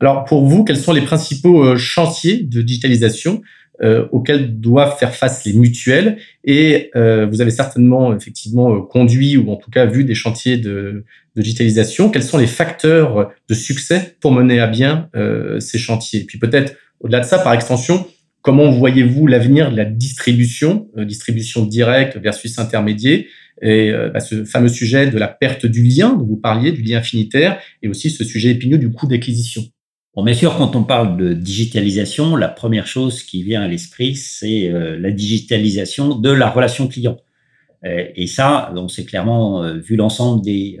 [0.00, 3.42] Alors, pour vous, quels sont les principaux chantiers de digitalisation?
[3.82, 4.06] Euh,
[4.48, 6.18] doivent faire face les mutuelles.
[6.44, 10.56] Et euh, vous avez certainement effectivement euh, conduit ou en tout cas vu des chantiers
[10.56, 11.04] de,
[11.36, 12.10] de digitalisation.
[12.10, 16.24] Quels sont les facteurs de succès pour mener à bien euh, ces chantiers?
[16.24, 18.06] Puis peut-être au-delà de ça, par extension,
[18.42, 23.24] comment voyez-vous l'avenir de la distribution, euh, distribution directe versus intermédiaire?
[23.60, 26.98] Et bah, ce fameux sujet de la perte du lien dont vous parliez, du lien
[26.98, 29.64] infinitaire, et aussi ce sujet épineux du coût d'acquisition.
[30.18, 34.16] Bon, bien sûr, quand on parle de digitalisation, la première chose qui vient à l'esprit,
[34.16, 37.18] c'est euh, la digitalisation de la relation client.
[37.84, 40.80] Euh, et ça, donc c'est clairement euh, vu l'ensemble des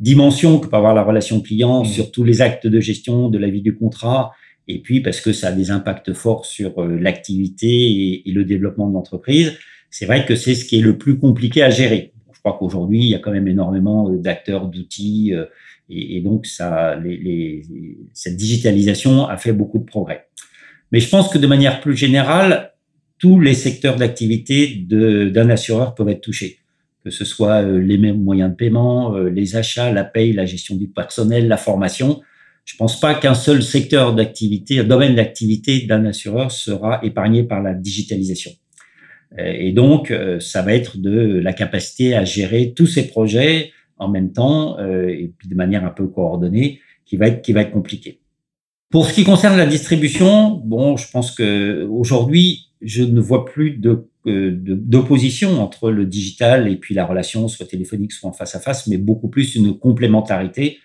[0.00, 1.86] dimensions que peut avoir la relation client mmh.
[1.86, 4.32] sur tous les actes de gestion de la vie du contrat,
[4.68, 8.92] et puis parce que ça a des impacts forts sur l'activité et, le développement de
[8.92, 9.54] l'entreprise.
[9.88, 12.12] C'est vrai que c'est ce qui est le plus compliqué à gérer.
[12.34, 15.32] Je crois qu'aujourd'hui, il y a quand même énormément d'acteurs, d'outils
[15.90, 17.62] et, donc, ça, les, les,
[18.14, 20.28] cette digitalisation a fait beaucoup de progrès.
[20.92, 22.72] Mais je pense que de manière plus générale,
[23.18, 26.58] tous les secteurs d'activité d'un assureur peuvent être touchés,
[27.04, 30.76] que ce soit euh, les moyens de paiement, euh, les achats, la paye, la gestion
[30.76, 32.22] du personnel, la formation.
[32.64, 37.62] Je pense pas qu'un seul secteur d'activité, un domaine d'activité d'un assureur sera épargné par
[37.62, 38.52] la digitalisation.
[39.38, 44.08] Euh, et donc, ça va être de la capacité à gérer tous ces projets en
[44.08, 47.62] même temps euh, et puis de manière un peu coordonnée qui va être qui va
[47.62, 48.20] être compliqué.
[48.90, 53.72] Pour ce qui concerne la distribution, bon, je pense que aujourd'hui, je ne vois plus
[53.72, 58.60] de d'opposition entre le digital et puis la relation soit téléphonique soit en face à
[58.60, 60.78] face, mais beaucoup plus une complémentarité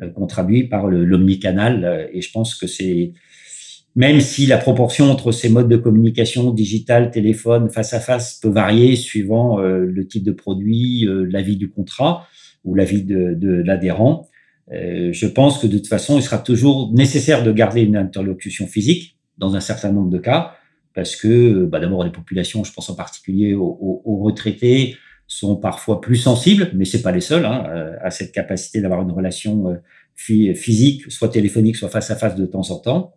[0.00, 1.84] euh, qu'on traduit par l'omnicanal.
[1.84, 3.12] Euh, et je pense que c'est
[3.94, 8.48] même si la proportion entre ces modes de communication digital, téléphone, face à face peut
[8.48, 12.28] varier suivant le type de produit, la vie du contrat,
[12.68, 14.28] ou l'avis de, de l'adhérent.
[14.72, 18.66] Euh, je pense que de toute façon, il sera toujours nécessaire de garder une interlocution
[18.66, 20.54] physique dans un certain nombre de cas,
[20.94, 26.00] parce que bah, d'abord les populations, je pense en particulier aux, aux, retraités, sont parfois
[26.00, 29.68] plus sensibles, mais c'est pas les seuls, hein, euh, à cette capacité d'avoir une relation
[29.70, 33.14] euh, physique, soit téléphonique, soit face à face de temps en temps.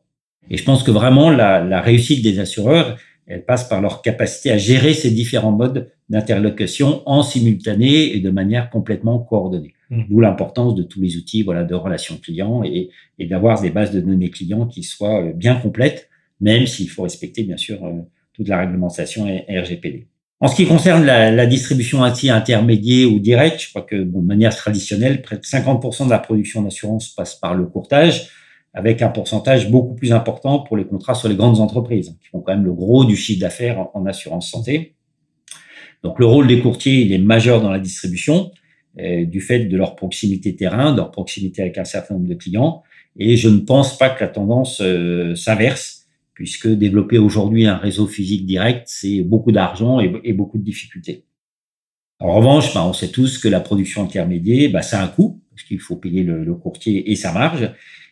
[0.50, 4.52] Et je pense que vraiment la, la réussite des assureurs, elle passe par leur capacité
[4.52, 9.74] à gérer ces différents modes d'interlocution en simultané et de manière complètement coordonnée.
[9.90, 10.04] Mmh.
[10.10, 13.92] D'où l'importance de tous les outils voilà, de relations clients et, et d'avoir des bases
[13.92, 17.92] de données clients qui soient euh, bien complètes, même s'il faut respecter bien sûr euh,
[18.34, 20.08] toute la réglementation RGPD.
[20.40, 24.28] En ce qui concerne la, la distribution intermédiaire ou directe, je crois que bon, de
[24.28, 28.30] manière traditionnelle, près de 50% de la production d'assurance passe par le courtage
[28.74, 32.40] avec un pourcentage beaucoup plus important pour les contrats sur les grandes entreprises, qui font
[32.40, 34.96] quand même le gros du chiffre d'affaires en, assurance santé.
[36.04, 38.52] Donc le rôle des courtiers, il est majeur dans la distribution,
[39.00, 42.34] euh, du fait de leur proximité terrain, de leur proximité avec un certain nombre de
[42.34, 42.84] clients.
[43.18, 48.08] Et je ne pense pas que la tendance euh, s'inverse, puisque développer aujourd'hui un réseau
[48.08, 51.26] physique direct, c'est beaucoup d'argent et, beaucoup de difficultés.
[52.20, 55.42] En revanche, bah, on sait tous que la production intermédiaire, bah, ça a un coût,
[55.52, 57.72] parce qu'il faut payer le, courtier et sa marge.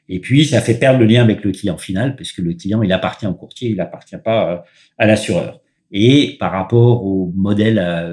[0.09, 2.83] Et puis, ça fait perdre le lien avec le client final, parce que le client,
[2.83, 4.65] il appartient au courtier, il n'appartient pas
[4.97, 5.61] à l'assureur.
[5.91, 8.07] Et par rapport au modèle, à,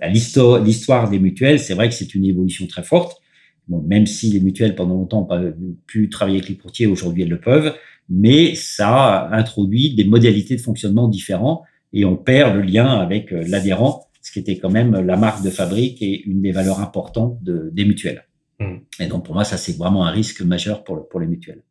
[0.00, 3.20] à l'histoire des mutuelles, c'est vrai que c'est une évolution très forte.
[3.68, 5.42] Bon, même si les mutuelles pendant longtemps n'ont pas
[5.86, 7.74] pu travailler avec les courtiers, aujourd'hui elles le peuvent,
[8.08, 13.44] mais ça introduit des modalités de fonctionnement différents et on perd le lien avec euh,
[13.46, 17.42] l'adhérent, ce qui était quand même la marque de fabrique et une des valeurs importantes
[17.42, 18.24] de, des mutuelles.
[18.58, 18.76] Mmh.
[19.00, 21.62] Et donc pour moi, ça c'est vraiment un risque majeur pour, pour les mutuelles.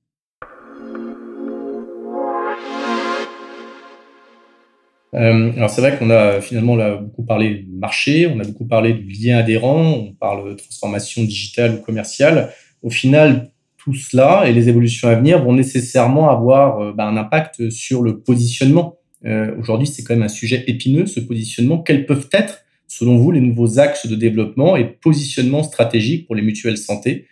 [5.18, 8.94] Euh, alors c'est vrai qu'on a finalement beaucoup parlé de marché, on a beaucoup parlé
[8.94, 12.52] du lien adhérent, on parle de transformation digitale ou commerciale.
[12.84, 17.18] Au final, tout cela et les évolutions à venir vont nécessairement avoir euh, bah, un
[17.18, 18.98] impact sur le positionnement.
[19.26, 21.80] Euh, Aujourd'hui, c'est quand même un sujet épineux, ce positionnement.
[21.80, 26.44] Quels peuvent être, selon vous, les nouveaux axes de développement et positionnement stratégique pour les
[26.44, 27.26] mutuelles santé,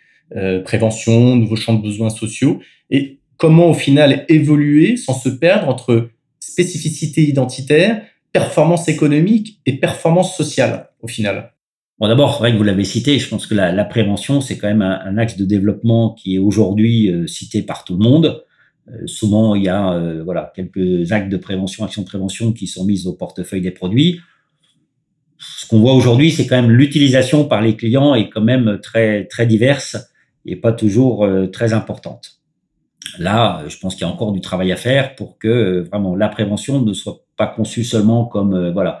[0.64, 2.58] prévention, nouveaux champs de besoins sociaux,
[2.90, 6.10] et comment au final évoluer sans se perdre entre
[6.46, 11.52] spécificité identitaire, performance économique et performance sociale au final
[11.98, 13.18] Bon, d'abord, c'est vrai que vous l'avez cité.
[13.18, 17.10] Je pense que la, prévention, c'est quand même un, axe de développement qui est aujourd'hui
[17.10, 18.44] euh, cité par tout le monde.
[18.88, 22.66] Euh, souvent, il y a euh, voilà quelques actes de prévention, actions de prévention qui
[22.66, 24.20] sont mises au portefeuille des produits.
[25.38, 29.24] Ce qu'on voit aujourd'hui, c'est quand même l'utilisation par les clients est quand même très
[29.24, 29.96] très diverse
[30.44, 32.35] et pas toujours très importante.
[33.18, 36.28] Là, je pense qu'il y a encore du travail à faire pour que vraiment la
[36.28, 39.00] prévention ne soit pas conçue seulement comme voilà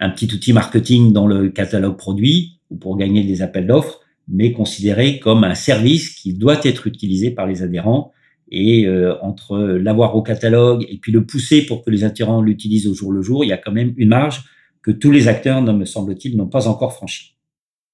[0.00, 4.52] un petit outil marketing dans le catalogue produit ou pour gagner des appels d'offres, mais
[4.52, 8.12] considéré comme un service qui doit être utilisé par les adhérents.
[8.50, 12.86] Et euh, entre l'avoir au catalogue et puis le pousser pour que les adhérents l'utilisent
[12.86, 14.44] au jour le jour, il y a quand même une marge
[14.82, 17.34] que tous les acteurs, me semble-t-il, n'ont pas encore franchie.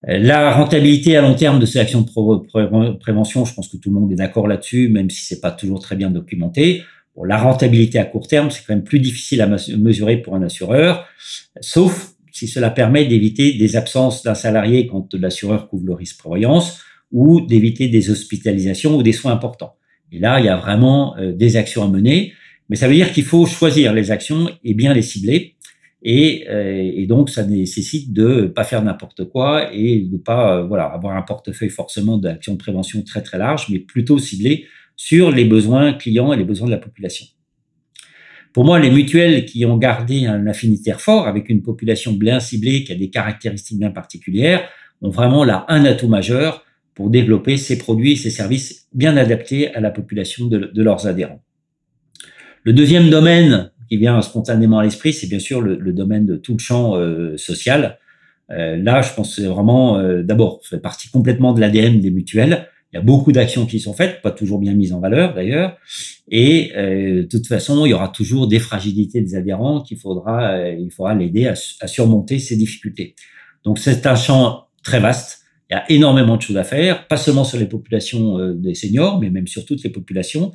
[0.02, 4.00] La rentabilité à long terme de ces actions de prévention, je pense que tout le
[4.00, 6.82] monde est d'accord là-dessus, même si c'est pas toujours très bien documenté
[7.24, 11.06] la rentabilité à court terme, c'est quand même plus difficile à mesurer pour un assureur,
[11.60, 16.80] sauf si cela permet d'éviter des absences d'un salarié quand l'assureur couvre le risque prévoyance
[17.12, 19.74] ou d'éviter des hospitalisations ou des soins importants.
[20.12, 22.32] Et là, il y a vraiment euh, des actions à mener,
[22.68, 25.56] mais ça veut dire qu'il faut choisir les actions et bien les cibler.
[26.02, 30.62] Et, euh, et donc, ça nécessite de pas faire n'importe quoi et de pas euh,
[30.64, 35.30] voilà avoir un portefeuille forcément d'actions de prévention très très large, mais plutôt ciblé sur
[35.30, 37.26] les besoins clients et les besoins de la population.
[38.52, 42.82] Pour moi, les mutuelles qui ont gardé un affinitaire fort avec une population bien ciblée
[42.82, 44.68] qui a des caractéristiques bien particulières
[45.02, 49.72] ont vraiment là un atout majeur pour développer ces produits et ces services bien adaptés
[49.74, 51.42] à la population de, leurs adhérents.
[52.64, 56.52] Le deuxième domaine qui vient spontanément à l'esprit, c'est bien sûr le, domaine de tout
[56.52, 57.98] le champ euh, social.
[58.52, 62.68] Euh, là, je pense c'est vraiment, euh, d'abord, fait partie complètement de l'ADN des mutuelles.
[62.92, 65.76] Il y a beaucoup d'actions qui sont faites, pas toujours bien mises en valeur d'ailleurs.
[66.28, 70.52] Et euh, de toute façon, il y aura toujours des fragilités des adhérents qu'il faudra,
[70.52, 73.14] euh, il faudra l'aider à, à, surmonter ces difficultés.
[73.64, 75.40] Donc c'est un champ très vaste.
[75.68, 79.20] Il y a énormément de choses à faire, pas seulement sur les populations des seniors,
[79.20, 80.52] mais même sur toutes les populations.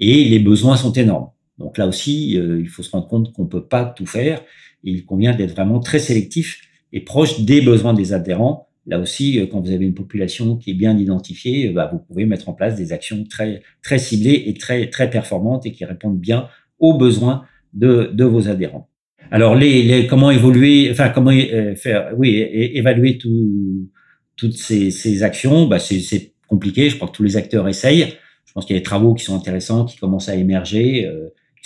[0.00, 1.28] Et les besoins sont énormes.
[1.58, 4.42] Donc là aussi, il faut se rendre compte qu'on peut pas tout faire.
[4.82, 6.60] Il convient d'être vraiment très sélectif
[6.92, 10.70] et proche des besoins des adhérents Là aussi, euh, quand vous avez une population qui
[10.70, 14.44] est bien identifiée, euh, bah, vous pouvez mettre en place des actions très, très ciblées
[14.46, 18.88] et très, très performantes et qui répondent bien aux besoins de, de vos adhérents.
[19.32, 23.90] Alors, les, les, comment évoluer, enfin, comment euh, faire, oui, évaluer tout,
[24.36, 26.88] toutes ces, ces actions, bah, c'est compliqué.
[26.88, 28.14] Je crois que tous les acteurs essayent.
[28.44, 31.10] Je pense qu'il y a des travaux qui sont intéressants, qui commencent à émerger,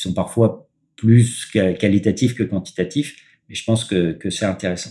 [0.00, 3.16] qui sont parfois plus qualitatifs que quantitatifs,
[3.48, 4.90] mais je pense que, c'est intéressant.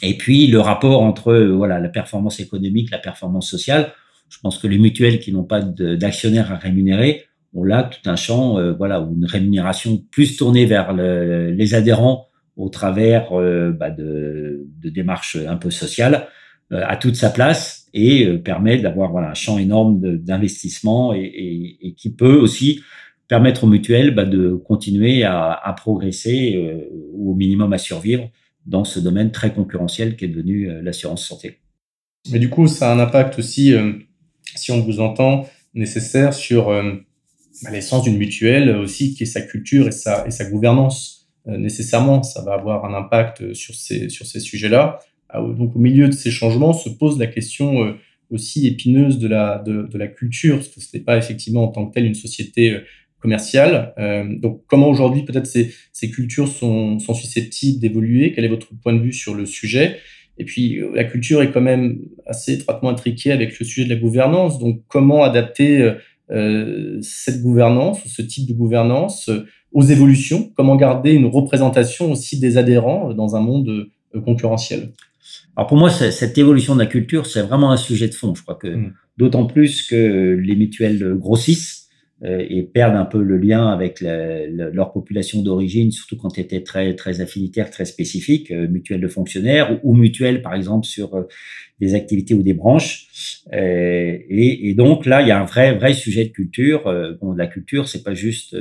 [0.00, 3.92] Et puis le rapport entre euh, voilà la performance économique, la performance sociale.
[4.30, 8.16] Je pense que les mutuelles qui n'ont pas d'actionnaires à rémunérer ont là tout un
[8.16, 13.70] champ, euh, voilà, ou une rémunération plus tournée vers le, les adhérents au travers euh,
[13.72, 16.28] bah, de, démarches un peu sociales,
[16.70, 22.36] à toute sa place et permet d'avoir voilà un champ énorme d'investissement et, qui peut
[22.36, 22.80] aussi
[23.32, 26.62] permettre aux mutuelles bah, de continuer à, progresser
[27.14, 28.28] ou au minimum à survivre
[28.66, 31.58] dans ce domaine très concurrentiel qui est devenu euh, l'assurance santé.
[32.30, 33.94] Mais du coup, ça a un impact aussi, euh,
[34.54, 36.92] si on vous entend, nécessaire sur euh,
[37.62, 41.28] bah, l'essence d'une mutuelle aussi, qui est sa culture et sa, et sa gouvernance.
[41.46, 45.00] nécessairement, ça va avoir un impact sur ces, sur ces sujets-là.
[45.28, 47.96] Ah, donc, au milieu de ces changements, se pose la question
[48.30, 51.68] aussi épineuse de la, de, de la culture, parce que ce n'est pas effectivement en
[51.68, 52.80] tant que telle une société
[53.22, 53.94] commercial.
[53.98, 58.32] Euh, donc, comment aujourd'hui peut-être ces, ces cultures sont, sont susceptibles d'évoluer?
[58.32, 59.96] Quel est votre point de vue sur le sujet?
[60.38, 64.00] Et puis, la culture est quand même assez étroitement intriquée avec le sujet de la
[64.00, 64.58] gouvernance.
[64.58, 65.92] Donc, comment adapter
[67.02, 69.30] cette gouvernance ou ce type de gouvernance
[69.72, 70.50] aux évolutions?
[70.56, 73.88] Comment garder une représentation aussi des adhérents dans un monde
[74.24, 74.92] concurrentiel?
[75.56, 78.34] Alors pour moi, cette évolution de la culture, c'est vraiment un sujet de fond.
[78.34, 78.94] Je crois que mm.
[79.18, 81.91] d'autant plus que les mutuelles grossissent euh,
[82.24, 86.94] et perdent un peu le lien avec leur population d'origine, surtout quand elles étaient très
[86.94, 91.22] très affinitaires, très spécifiques, euh, mutuelles de fonctionnaires ou, mutuelles par exemple sur euh,
[91.80, 93.08] des activités ou des branches.
[93.52, 96.84] Et, donc là, il y a un vrai vrai sujet de culture.
[97.20, 98.56] bon, la culture, c'est pas juste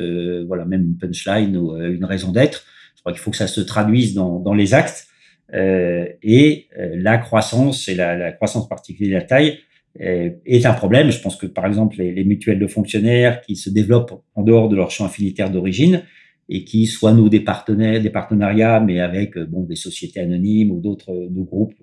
[0.47, 2.65] voilà même une punchline ou une raison d'être.
[2.95, 5.07] Je crois qu'il faut que ça se traduise dans, dans les actes.
[5.53, 10.65] Euh, et euh, la croissance et la, la, croissance particulière de la taille euh, est
[10.65, 11.11] un problème.
[11.11, 14.69] Je pense que par exemple les, les, mutuelles de fonctionnaires qui se développent en dehors
[14.69, 16.03] de leur champ affinitaire d'origine
[16.49, 20.81] et qui soit nous des partenaires, des partenariats, mais avec bon des sociétés anonymes ou
[20.81, 21.73] d'autres groupes,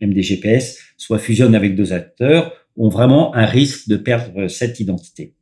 [0.00, 4.78] même des GPS, soit fusionnent avec deux acteurs, ont vraiment un risque de perdre cette
[4.78, 5.34] identité.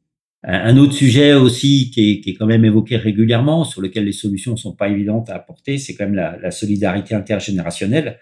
[0.44, 4.12] Un autre sujet aussi qui est, qui est, quand même évoqué régulièrement, sur lequel les
[4.12, 8.18] solutions sont pas évidentes à apporter, c'est quand même la, la, solidarité intergénérationnelle,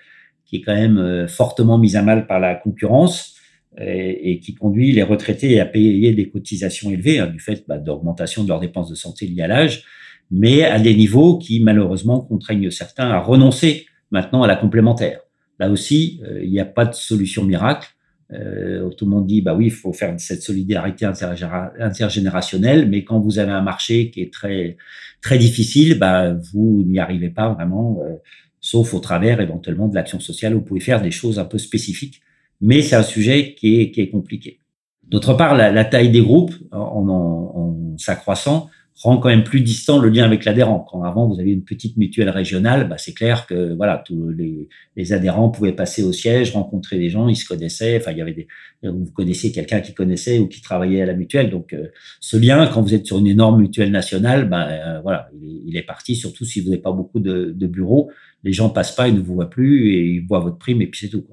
[0.46, 3.35] qui est quand même euh, fortement mise à mal par la concurrence
[3.78, 8.42] et, qui conduit les retraités à payer des cotisations élevées hein, du fait bah, d'augmentation
[8.42, 9.84] de leurs dépenses de santé liées à l'âge,
[10.30, 15.20] mais à des niveaux qui malheureusement contraignent certains à renoncer maintenant à la complémentaire.
[15.58, 17.88] Là aussi, euh, il n'y a pas de solution miracle.
[18.32, 23.20] Euh, tout le monde dit bah oui, il faut faire cette solidarité intergénérationnelle, mais quand
[23.20, 24.76] vous avez un marché qui est très
[25.22, 28.16] très difficile, bah vous n'y arrivez pas vraiment, euh,
[28.60, 30.54] sauf au travers éventuellement de l'action sociale.
[30.54, 32.20] Vous pouvez faire des choses un peu spécifiques,
[32.60, 34.60] mais c'est un sujet qui est qui est compliqué.
[35.08, 38.68] D'autre part, la, la, taille des groupes en, en, en s'accroissant
[39.02, 40.86] rend quand même plus distant le lien avec l'adhérent.
[40.90, 44.68] Quand avant vous aviez une petite mutuelle régionale, bah, c'est clair que voilà, tous les,
[44.96, 47.98] les, adhérents pouvaient passer au siège, rencontrer des gens, ils se connaissaient.
[47.98, 48.48] Enfin, il y avait des,
[48.82, 51.50] vous connaissiez quelqu'un qui connaissait ou qui travaillait à la mutuelle.
[51.50, 51.88] Donc, euh,
[52.20, 55.62] ce lien, quand vous êtes sur une énorme mutuelle nationale, bah, euh, voilà, il est,
[55.66, 56.16] il est, parti.
[56.16, 58.10] Surtout si vous n'avez pas beaucoup de, de, bureaux,
[58.46, 60.86] les gens passent pas, ils ne vous voient plus et ils voient votre prime et
[60.86, 61.26] puis c'est tout.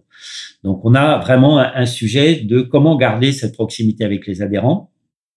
[0.63, 4.91] Donc, on a vraiment un, sujet de comment garder cette proximité avec les adhérents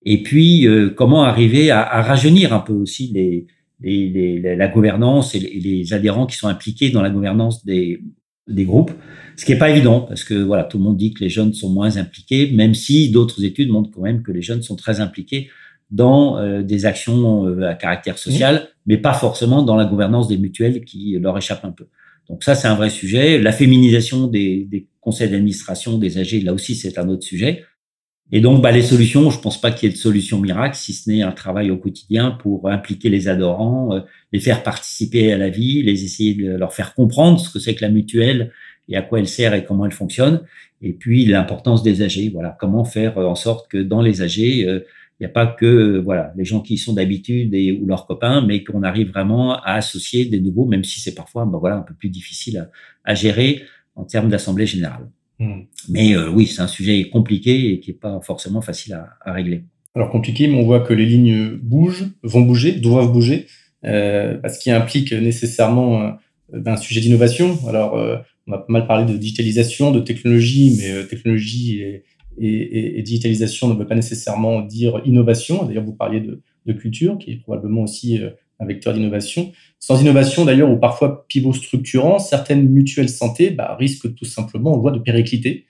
[0.08, 3.46] et puis, euh, comment arriver à, à, rajeunir un peu aussi les,
[3.80, 8.00] les, les la gouvernance et les, adhérents qui sont impliqués dans la gouvernance des,
[8.46, 8.92] des groupes,
[9.36, 11.52] ce qui n'est pas évident parce que voilà, tout le monde dit que les jeunes
[11.52, 15.00] sont moins impliqués, même si d'autres études montrent quand même que les jeunes sont très
[15.00, 15.50] impliqués
[15.90, 20.38] dans euh, des actions euh, à caractère social, mais pas forcément dans la gouvernance des
[20.38, 21.86] mutuelles qui leur échappent un peu.
[22.28, 23.38] Donc ça, c'est un vrai sujet.
[23.38, 27.64] La féminisation des, des conseils d'administration des AG, là aussi, c'est un autre sujet.
[28.32, 30.92] Et donc, bah, les solutions, je pense pas qu'il y ait de solution miracle, si
[30.92, 34.00] ce n'est un travail au quotidien pour impliquer les adorants, euh,
[34.32, 37.76] les faire participer à la vie, les essayer de leur faire comprendre ce que c'est
[37.76, 38.52] que la mutuelle
[38.88, 40.42] et à quoi elle sert et comment elle fonctionne.
[40.82, 42.32] Et puis, l'importance des AG.
[42.32, 44.80] Voilà, comment faire en sorte que dans les AG, euh,
[45.18, 48.06] il n'y a pas que voilà les gens qui y sont d'habitude et ou leurs
[48.06, 51.76] copains, mais qu'on arrive vraiment à associer des nouveaux, même si c'est parfois bah, voilà
[51.76, 53.62] un peu plus difficile à, à gérer
[53.94, 55.08] en termes d'assemblée générale.
[55.38, 55.62] Hmm.
[55.88, 59.32] Mais euh, oui, c'est un sujet compliqué et qui n'est pas forcément facile à, à,
[59.32, 59.64] régler.
[59.94, 63.46] Alors compliqué, mais on voit que les lignes bougent, vont bouger, doivent bouger,
[63.84, 66.10] euh, ce qui implique nécessairement euh,
[66.52, 67.58] ben, un sujet d'innovation.
[67.68, 72.04] Alors, euh, on a pas mal parlé de digitalisation, de technologie, mais euh, technologie et,
[72.38, 75.64] et, digitalisation ne veut pas nécessairement dire innovation.
[75.64, 76.40] D'ailleurs, vous parliez de,
[76.72, 78.18] culture, qui est probablement aussi
[78.58, 79.52] un vecteur d'innovation.
[79.78, 84.78] Sans innovation, d'ailleurs, ou parfois pivot structurant, certaines mutuelles santé bah, risquent tout simplement, on
[84.78, 85.66] voit, de péricliter.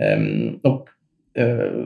[0.00, 0.88] Euh, donc,
[1.38, 1.84] euh,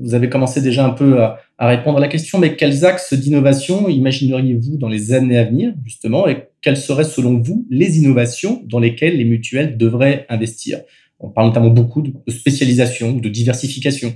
[0.00, 3.88] vous avez commencé déjà un peu à, répondre à la question, mais quels axes d'innovation
[3.88, 8.78] imagineriez-vous dans les années à venir, justement, et quelles seraient, selon vous, les innovations dans
[8.78, 10.78] lesquelles les mutuelles devraient investir?
[11.24, 14.12] On parle notamment beaucoup de spécialisation, de diversification.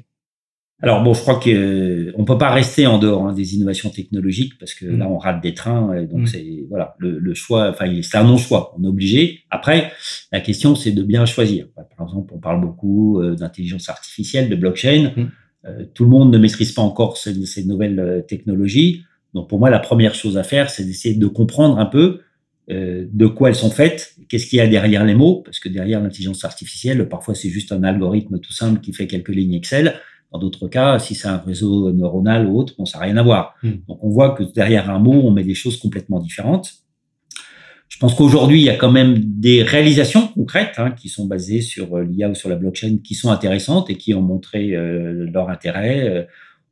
[0.81, 3.91] Alors bon, je crois que euh, on peut pas rester en dehors hein, des innovations
[3.91, 5.11] technologiques parce que là mm.
[5.11, 6.27] on rate des trains, donc mm.
[6.27, 7.71] c'est voilà le, le choix.
[7.71, 9.41] Enfin, c'est un non-choix, on est obligé.
[9.51, 9.91] Après,
[10.31, 11.67] la question c'est de bien choisir.
[11.75, 15.13] Par exemple, on parle beaucoup euh, d'intelligence artificielle, de blockchain.
[15.17, 15.23] Mm.
[15.67, 19.03] Euh, tout le monde ne maîtrise pas encore ces, ces nouvelles technologies.
[19.35, 22.21] Donc pour moi, la première chose à faire, c'est d'essayer de comprendre un peu
[22.69, 26.03] de quoi elles sont faites, qu'est-ce qu'il y a derrière les mots, parce que derrière
[26.03, 29.95] l'intelligence artificielle, parfois c'est juste un algorithme tout simple qui fait quelques lignes Excel.
[30.33, 33.23] Dans d'autres cas, si c'est un réseau neuronal ou autre, bon, ça n'a rien à
[33.23, 33.55] voir.
[33.63, 33.73] Hmm.
[33.89, 36.75] Donc on voit que derrière un mot, on met des choses complètement différentes.
[37.89, 41.63] Je pense qu'aujourd'hui, il y a quand même des réalisations concrètes hein, qui sont basées
[41.63, 45.27] sur euh, l'IA ou sur la blockchain qui sont intéressantes et qui ont montré euh,
[45.33, 46.29] leur intérêt.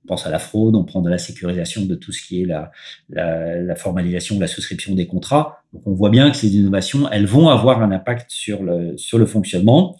[0.06, 2.70] Pense à la fraude, on prend de la sécurisation de tout ce qui est la,
[3.10, 5.62] la, formalisation, la souscription des contrats.
[5.72, 9.18] Donc on voit bien que ces innovations, elles vont avoir un impact sur le, sur
[9.18, 9.96] le fonctionnement.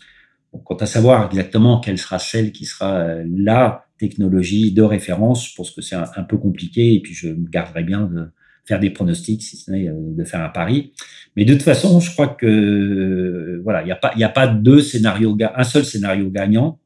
[0.64, 5.54] Quant à savoir exactement quelle sera celle qui sera euh, la technologie de référence, je
[5.54, 8.30] pense que c'est un, un, peu compliqué et puis je me garderai bien de
[8.66, 10.92] faire des pronostics, si ce n'est euh, de faire un pari.
[11.36, 14.28] Mais de toute façon, je crois que euh, voilà, il n'y a pas, il a
[14.28, 16.78] pas deux scénarios, un seul scénario gagnant.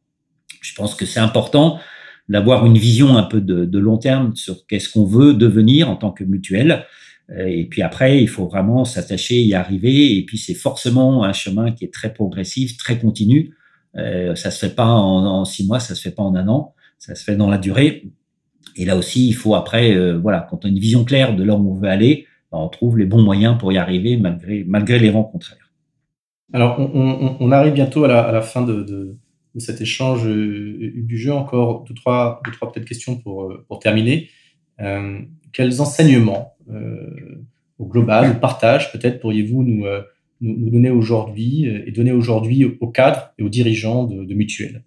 [0.61, 1.79] Je pense que c'est important
[2.31, 6.13] d'avoir une vision un peu de, long terme sur qu'est-ce qu'on veut devenir en tant
[6.13, 6.87] que mutuelle.
[7.31, 10.17] Euh, et puis après, il faut vraiment s'attacher, y arriver.
[10.17, 13.55] Et puis c'est forcément un chemin qui est très progressif, très continu.
[13.97, 16.75] Euh, ça se fait pas en, six mois, ça se fait pas en un an,
[16.99, 18.07] ça se fait dans la durée.
[18.77, 21.43] Et là aussi, il faut après, euh, voilà, quand on a une vision claire de
[21.43, 24.65] là où on veut aller, ben, on trouve les bons moyens pour y arriver malgré
[24.65, 25.73] malgré les vents contraires.
[26.53, 29.17] Alors, on, arrive bientôt à la, fin de,
[29.55, 31.33] de cet échange euh, du jeu.
[31.33, 34.29] Encore deux, trois, deux, trois peut-être questions pour, euh, pour terminer.
[34.81, 35.19] Euh,
[35.53, 37.43] quels enseignements euh,
[37.79, 40.03] au global, au partage, peut-être pourriez-vous nous, euh,
[40.41, 44.85] nous, nous, donner aujourd'hui et donner aujourd'hui aux cadres et aux dirigeants de, de mutuelles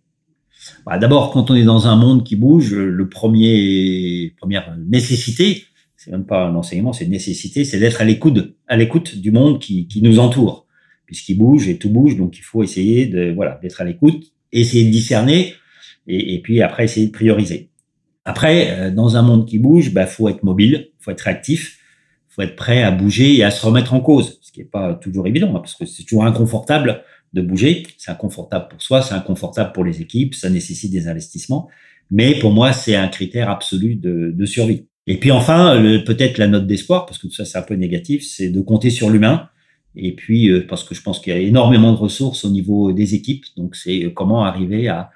[0.85, 5.63] bah, D'abord, quand on est dans un monde qui bouge, le premier première nécessité,
[5.97, 9.31] c'est même pas un enseignement, c'est une nécessité, c'est d'être à l'écoute, à l'écoute du
[9.31, 10.65] monde qui, qui nous entoure,
[11.05, 14.85] puisqu'il bouge et tout bouge, donc il faut essayer de voilà d'être à l'écoute essayer
[14.85, 15.55] de discerner
[16.07, 17.69] et, puis après essayer de prioriser.
[18.25, 21.79] Après, euh, dans un monde qui bouge, bah faut être mobile, faut être réactif,
[22.29, 24.95] faut être prêt à bouger et à se remettre en cause, ce qui est pas
[24.95, 27.83] toujours évident hein, parce que c'est toujours inconfortable de bouger.
[27.97, 31.67] C'est inconfortable pour soi, c'est inconfortable pour les équipes, ça nécessite des investissements.
[32.11, 34.87] Mais pour moi, c'est un critère absolu de, de survie.
[35.07, 38.23] Et puis enfin, peut-être la note d'espoir, parce que tout ça c'est un peu négatif,
[38.25, 39.49] c'est de compter sur l'humain
[39.95, 42.93] et puis, euh, parce que je pense qu'il y a énormément de ressources au niveau
[42.93, 45.11] des équipes, donc c'est euh, comment arriver à,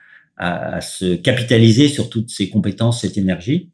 [0.82, 3.72] se capitaliser sur toutes ces compétences, cette énergie.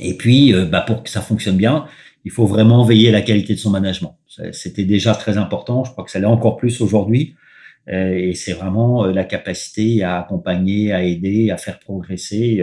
[0.00, 1.86] Et puis, euh, bah, pour que ça fonctionne bien,
[2.24, 4.18] il faut vraiment veiller à la qualité de son management.
[4.50, 7.36] C'était déjà très important, je crois que ça l'est encore plus aujourd'hui.
[7.86, 12.62] Et c'est vraiment la capacité à accompagner, à aider, à faire progresser,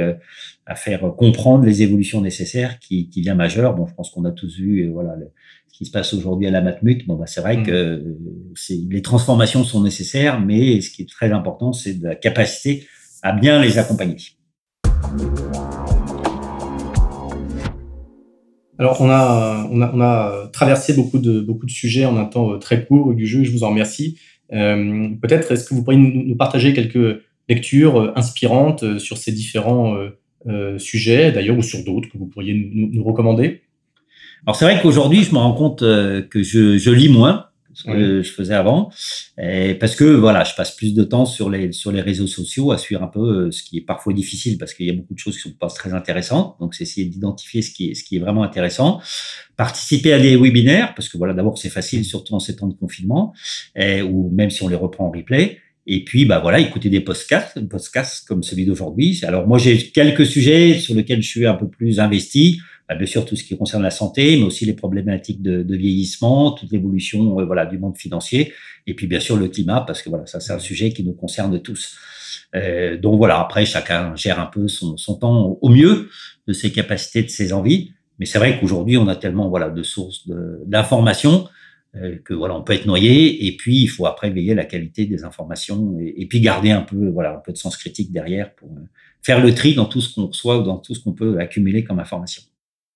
[0.65, 3.76] à faire comprendre les évolutions nécessaires qui, qui vient majeure.
[3.76, 5.15] Bon, je pense qu'on a tous vu, voilà,
[5.82, 7.63] qui se passe aujourd'hui à la Matmut, bon, bah, c'est vrai mmh.
[7.63, 8.17] que
[8.89, 12.86] les transformations sont nécessaires, mais ce qui est très important, c'est la capacité
[13.24, 14.17] à bien les accompagner.
[18.78, 22.26] Alors, on a, on a, on a traversé beaucoup de, beaucoup de sujets en un
[22.26, 24.19] temps euh, très court du jeu, je vous en remercie.
[24.54, 29.32] Euh, Peut-être, est-ce que vous pourriez nous, partager quelques lectures euh, inspirantes euh, sur ces
[29.32, 29.97] différents
[30.80, 33.62] sujets, d'ailleurs, ou sur d'autres que vous pourriez nous, recommander?
[34.47, 38.22] Alors c'est vrai qu'aujourd'hui, je me rends compte que je, je lis moins ce que
[38.22, 38.91] je faisais avant,
[39.41, 42.72] et parce que voilà, je passe plus de temps sur les sur les réseaux sociaux
[42.72, 45.13] à suivre un peu euh, ce qui est parfois difficile parce qu'il y a beaucoup
[45.13, 46.55] de choses qui sont pas très intéressantes.
[46.59, 49.01] Donc c'est essayer d'identifier ce qui est ce qui est vraiment intéressant,
[49.57, 52.74] participer à des webinaires parce que voilà, d'abord c'est facile surtout en ces temps de
[52.74, 53.34] confinement,
[53.76, 55.59] et, ou même si on les reprend en replay.
[55.88, 59.19] Et puis, bah voilà, écouter des podcasts, podcasts comme celui d'aujourd'hui.
[59.24, 62.59] Alors moi, j'ai quelques sujets sur lesquels je suis un peu plus investi.
[62.92, 66.52] Bah, bien sûr, tout ce qui concerne la santé, mais aussi les problématiques de, vieillissement,
[66.52, 68.54] toute l'évolution, euh, voilà, du monde financier.
[68.86, 71.14] Et puis, bien sûr, le climat, parce que voilà, ça, c'est un sujet qui nous
[71.14, 71.96] concerne tous.
[72.54, 76.10] Euh, donc voilà, après, chacun gère un peu son, temps au mieux
[76.48, 77.94] de ses capacités, de ses envies.
[78.20, 80.28] Mais c'est vrai qu'aujourd'hui, on a tellement voilà de sources
[80.66, 81.48] d'informations
[81.96, 85.06] euh, que voilà, on peut être noyé et puis il faut après veiller la qualité
[85.06, 88.54] des informations et, et, puis garder un peu voilà un peu de sens critique derrière
[88.56, 88.82] pour euh,
[89.22, 91.84] faire le tri dans tout ce qu'on reçoit ou dans tout ce qu'on peut accumuler
[91.84, 92.44] comme information.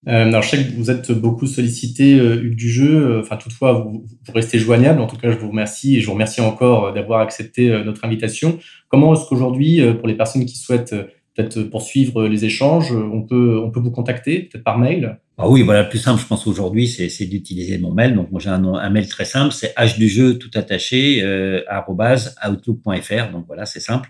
[0.08, 3.74] Euh, alors je sais que vous êtes beaucoup sollicité euh, du jeu, euh, enfin toutefois
[3.74, 5.02] vous, vous, restez joignable.
[5.02, 8.60] En tout cas, je vous remercie et je vous remercie encore d'avoir accepté notre invitation.
[8.88, 10.96] Comment est-ce qu'aujourd'hui, pour les personnes qui souhaitent
[11.36, 15.20] peut-être poursuivre les échanges, on peut on peut vous contacter peut-être par mail?
[15.38, 18.16] Ah oui, voilà, le plus simple, je pense aujourd'hui, c'est d'utiliser mon mail.
[18.16, 21.62] Donc, moi, j'ai un, un, mail très simple, c'est h du jeu tout attaché euh,
[21.70, 23.32] outlook.fr.
[23.34, 24.10] Donc voilà, c'est simple.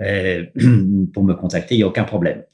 [0.00, 0.44] Euh,
[1.12, 2.44] pour me contacter, il n'y a aucun problème.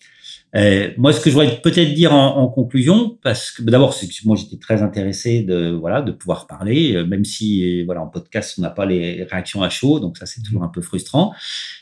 [0.56, 4.08] Euh, moi, ce que je voudrais peut-être dire en, en, conclusion, parce que d'abord, c'est
[4.08, 8.06] que moi j'étais très intéressé de voilà de pouvoir parler, euh, même si voilà en
[8.06, 11.34] podcast on n'a pas les réactions à chaud, donc ça c'est toujours un peu frustrant.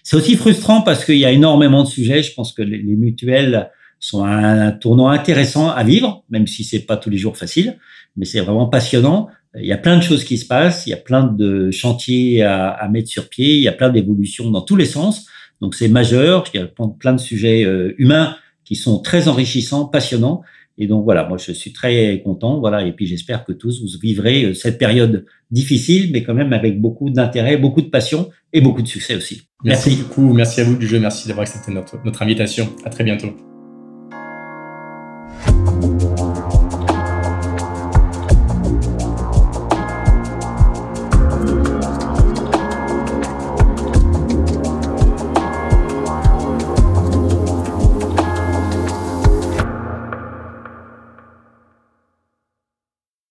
[0.02, 2.24] C'est aussi frustrant parce qu'il y a énormément de sujets.
[2.24, 6.64] Je pense que les, les mutuelles sont un, un, tournant intéressant à vivre, même si
[6.64, 7.78] c'est pas tous les jours facile,
[8.16, 9.28] mais c'est vraiment passionnant.
[9.58, 12.42] Il y a plein de choses qui se passent, il y a plein de chantiers
[12.42, 15.26] à, à mettre sur pied, il y a plein d'évolutions dans tous les sens.
[15.60, 16.44] Donc c'est majeur.
[16.52, 18.36] Il y a plein de sujets euh, humains
[18.66, 20.42] qui sont très enrichissants, passionnants.
[20.76, 23.98] Et donc voilà, moi je suis très content, voilà, et puis j'espère que tous vous
[23.98, 28.60] vivrez euh, cette période difficile, mais quand même avec beaucoup d'intérêt, beaucoup de passion et
[28.60, 29.48] beaucoup de succès aussi.
[29.64, 32.68] Merci, merci beaucoup, merci à vous du jeu, merci d'avoir accepté notre, notre invitation.
[32.84, 33.55] À très bientôt.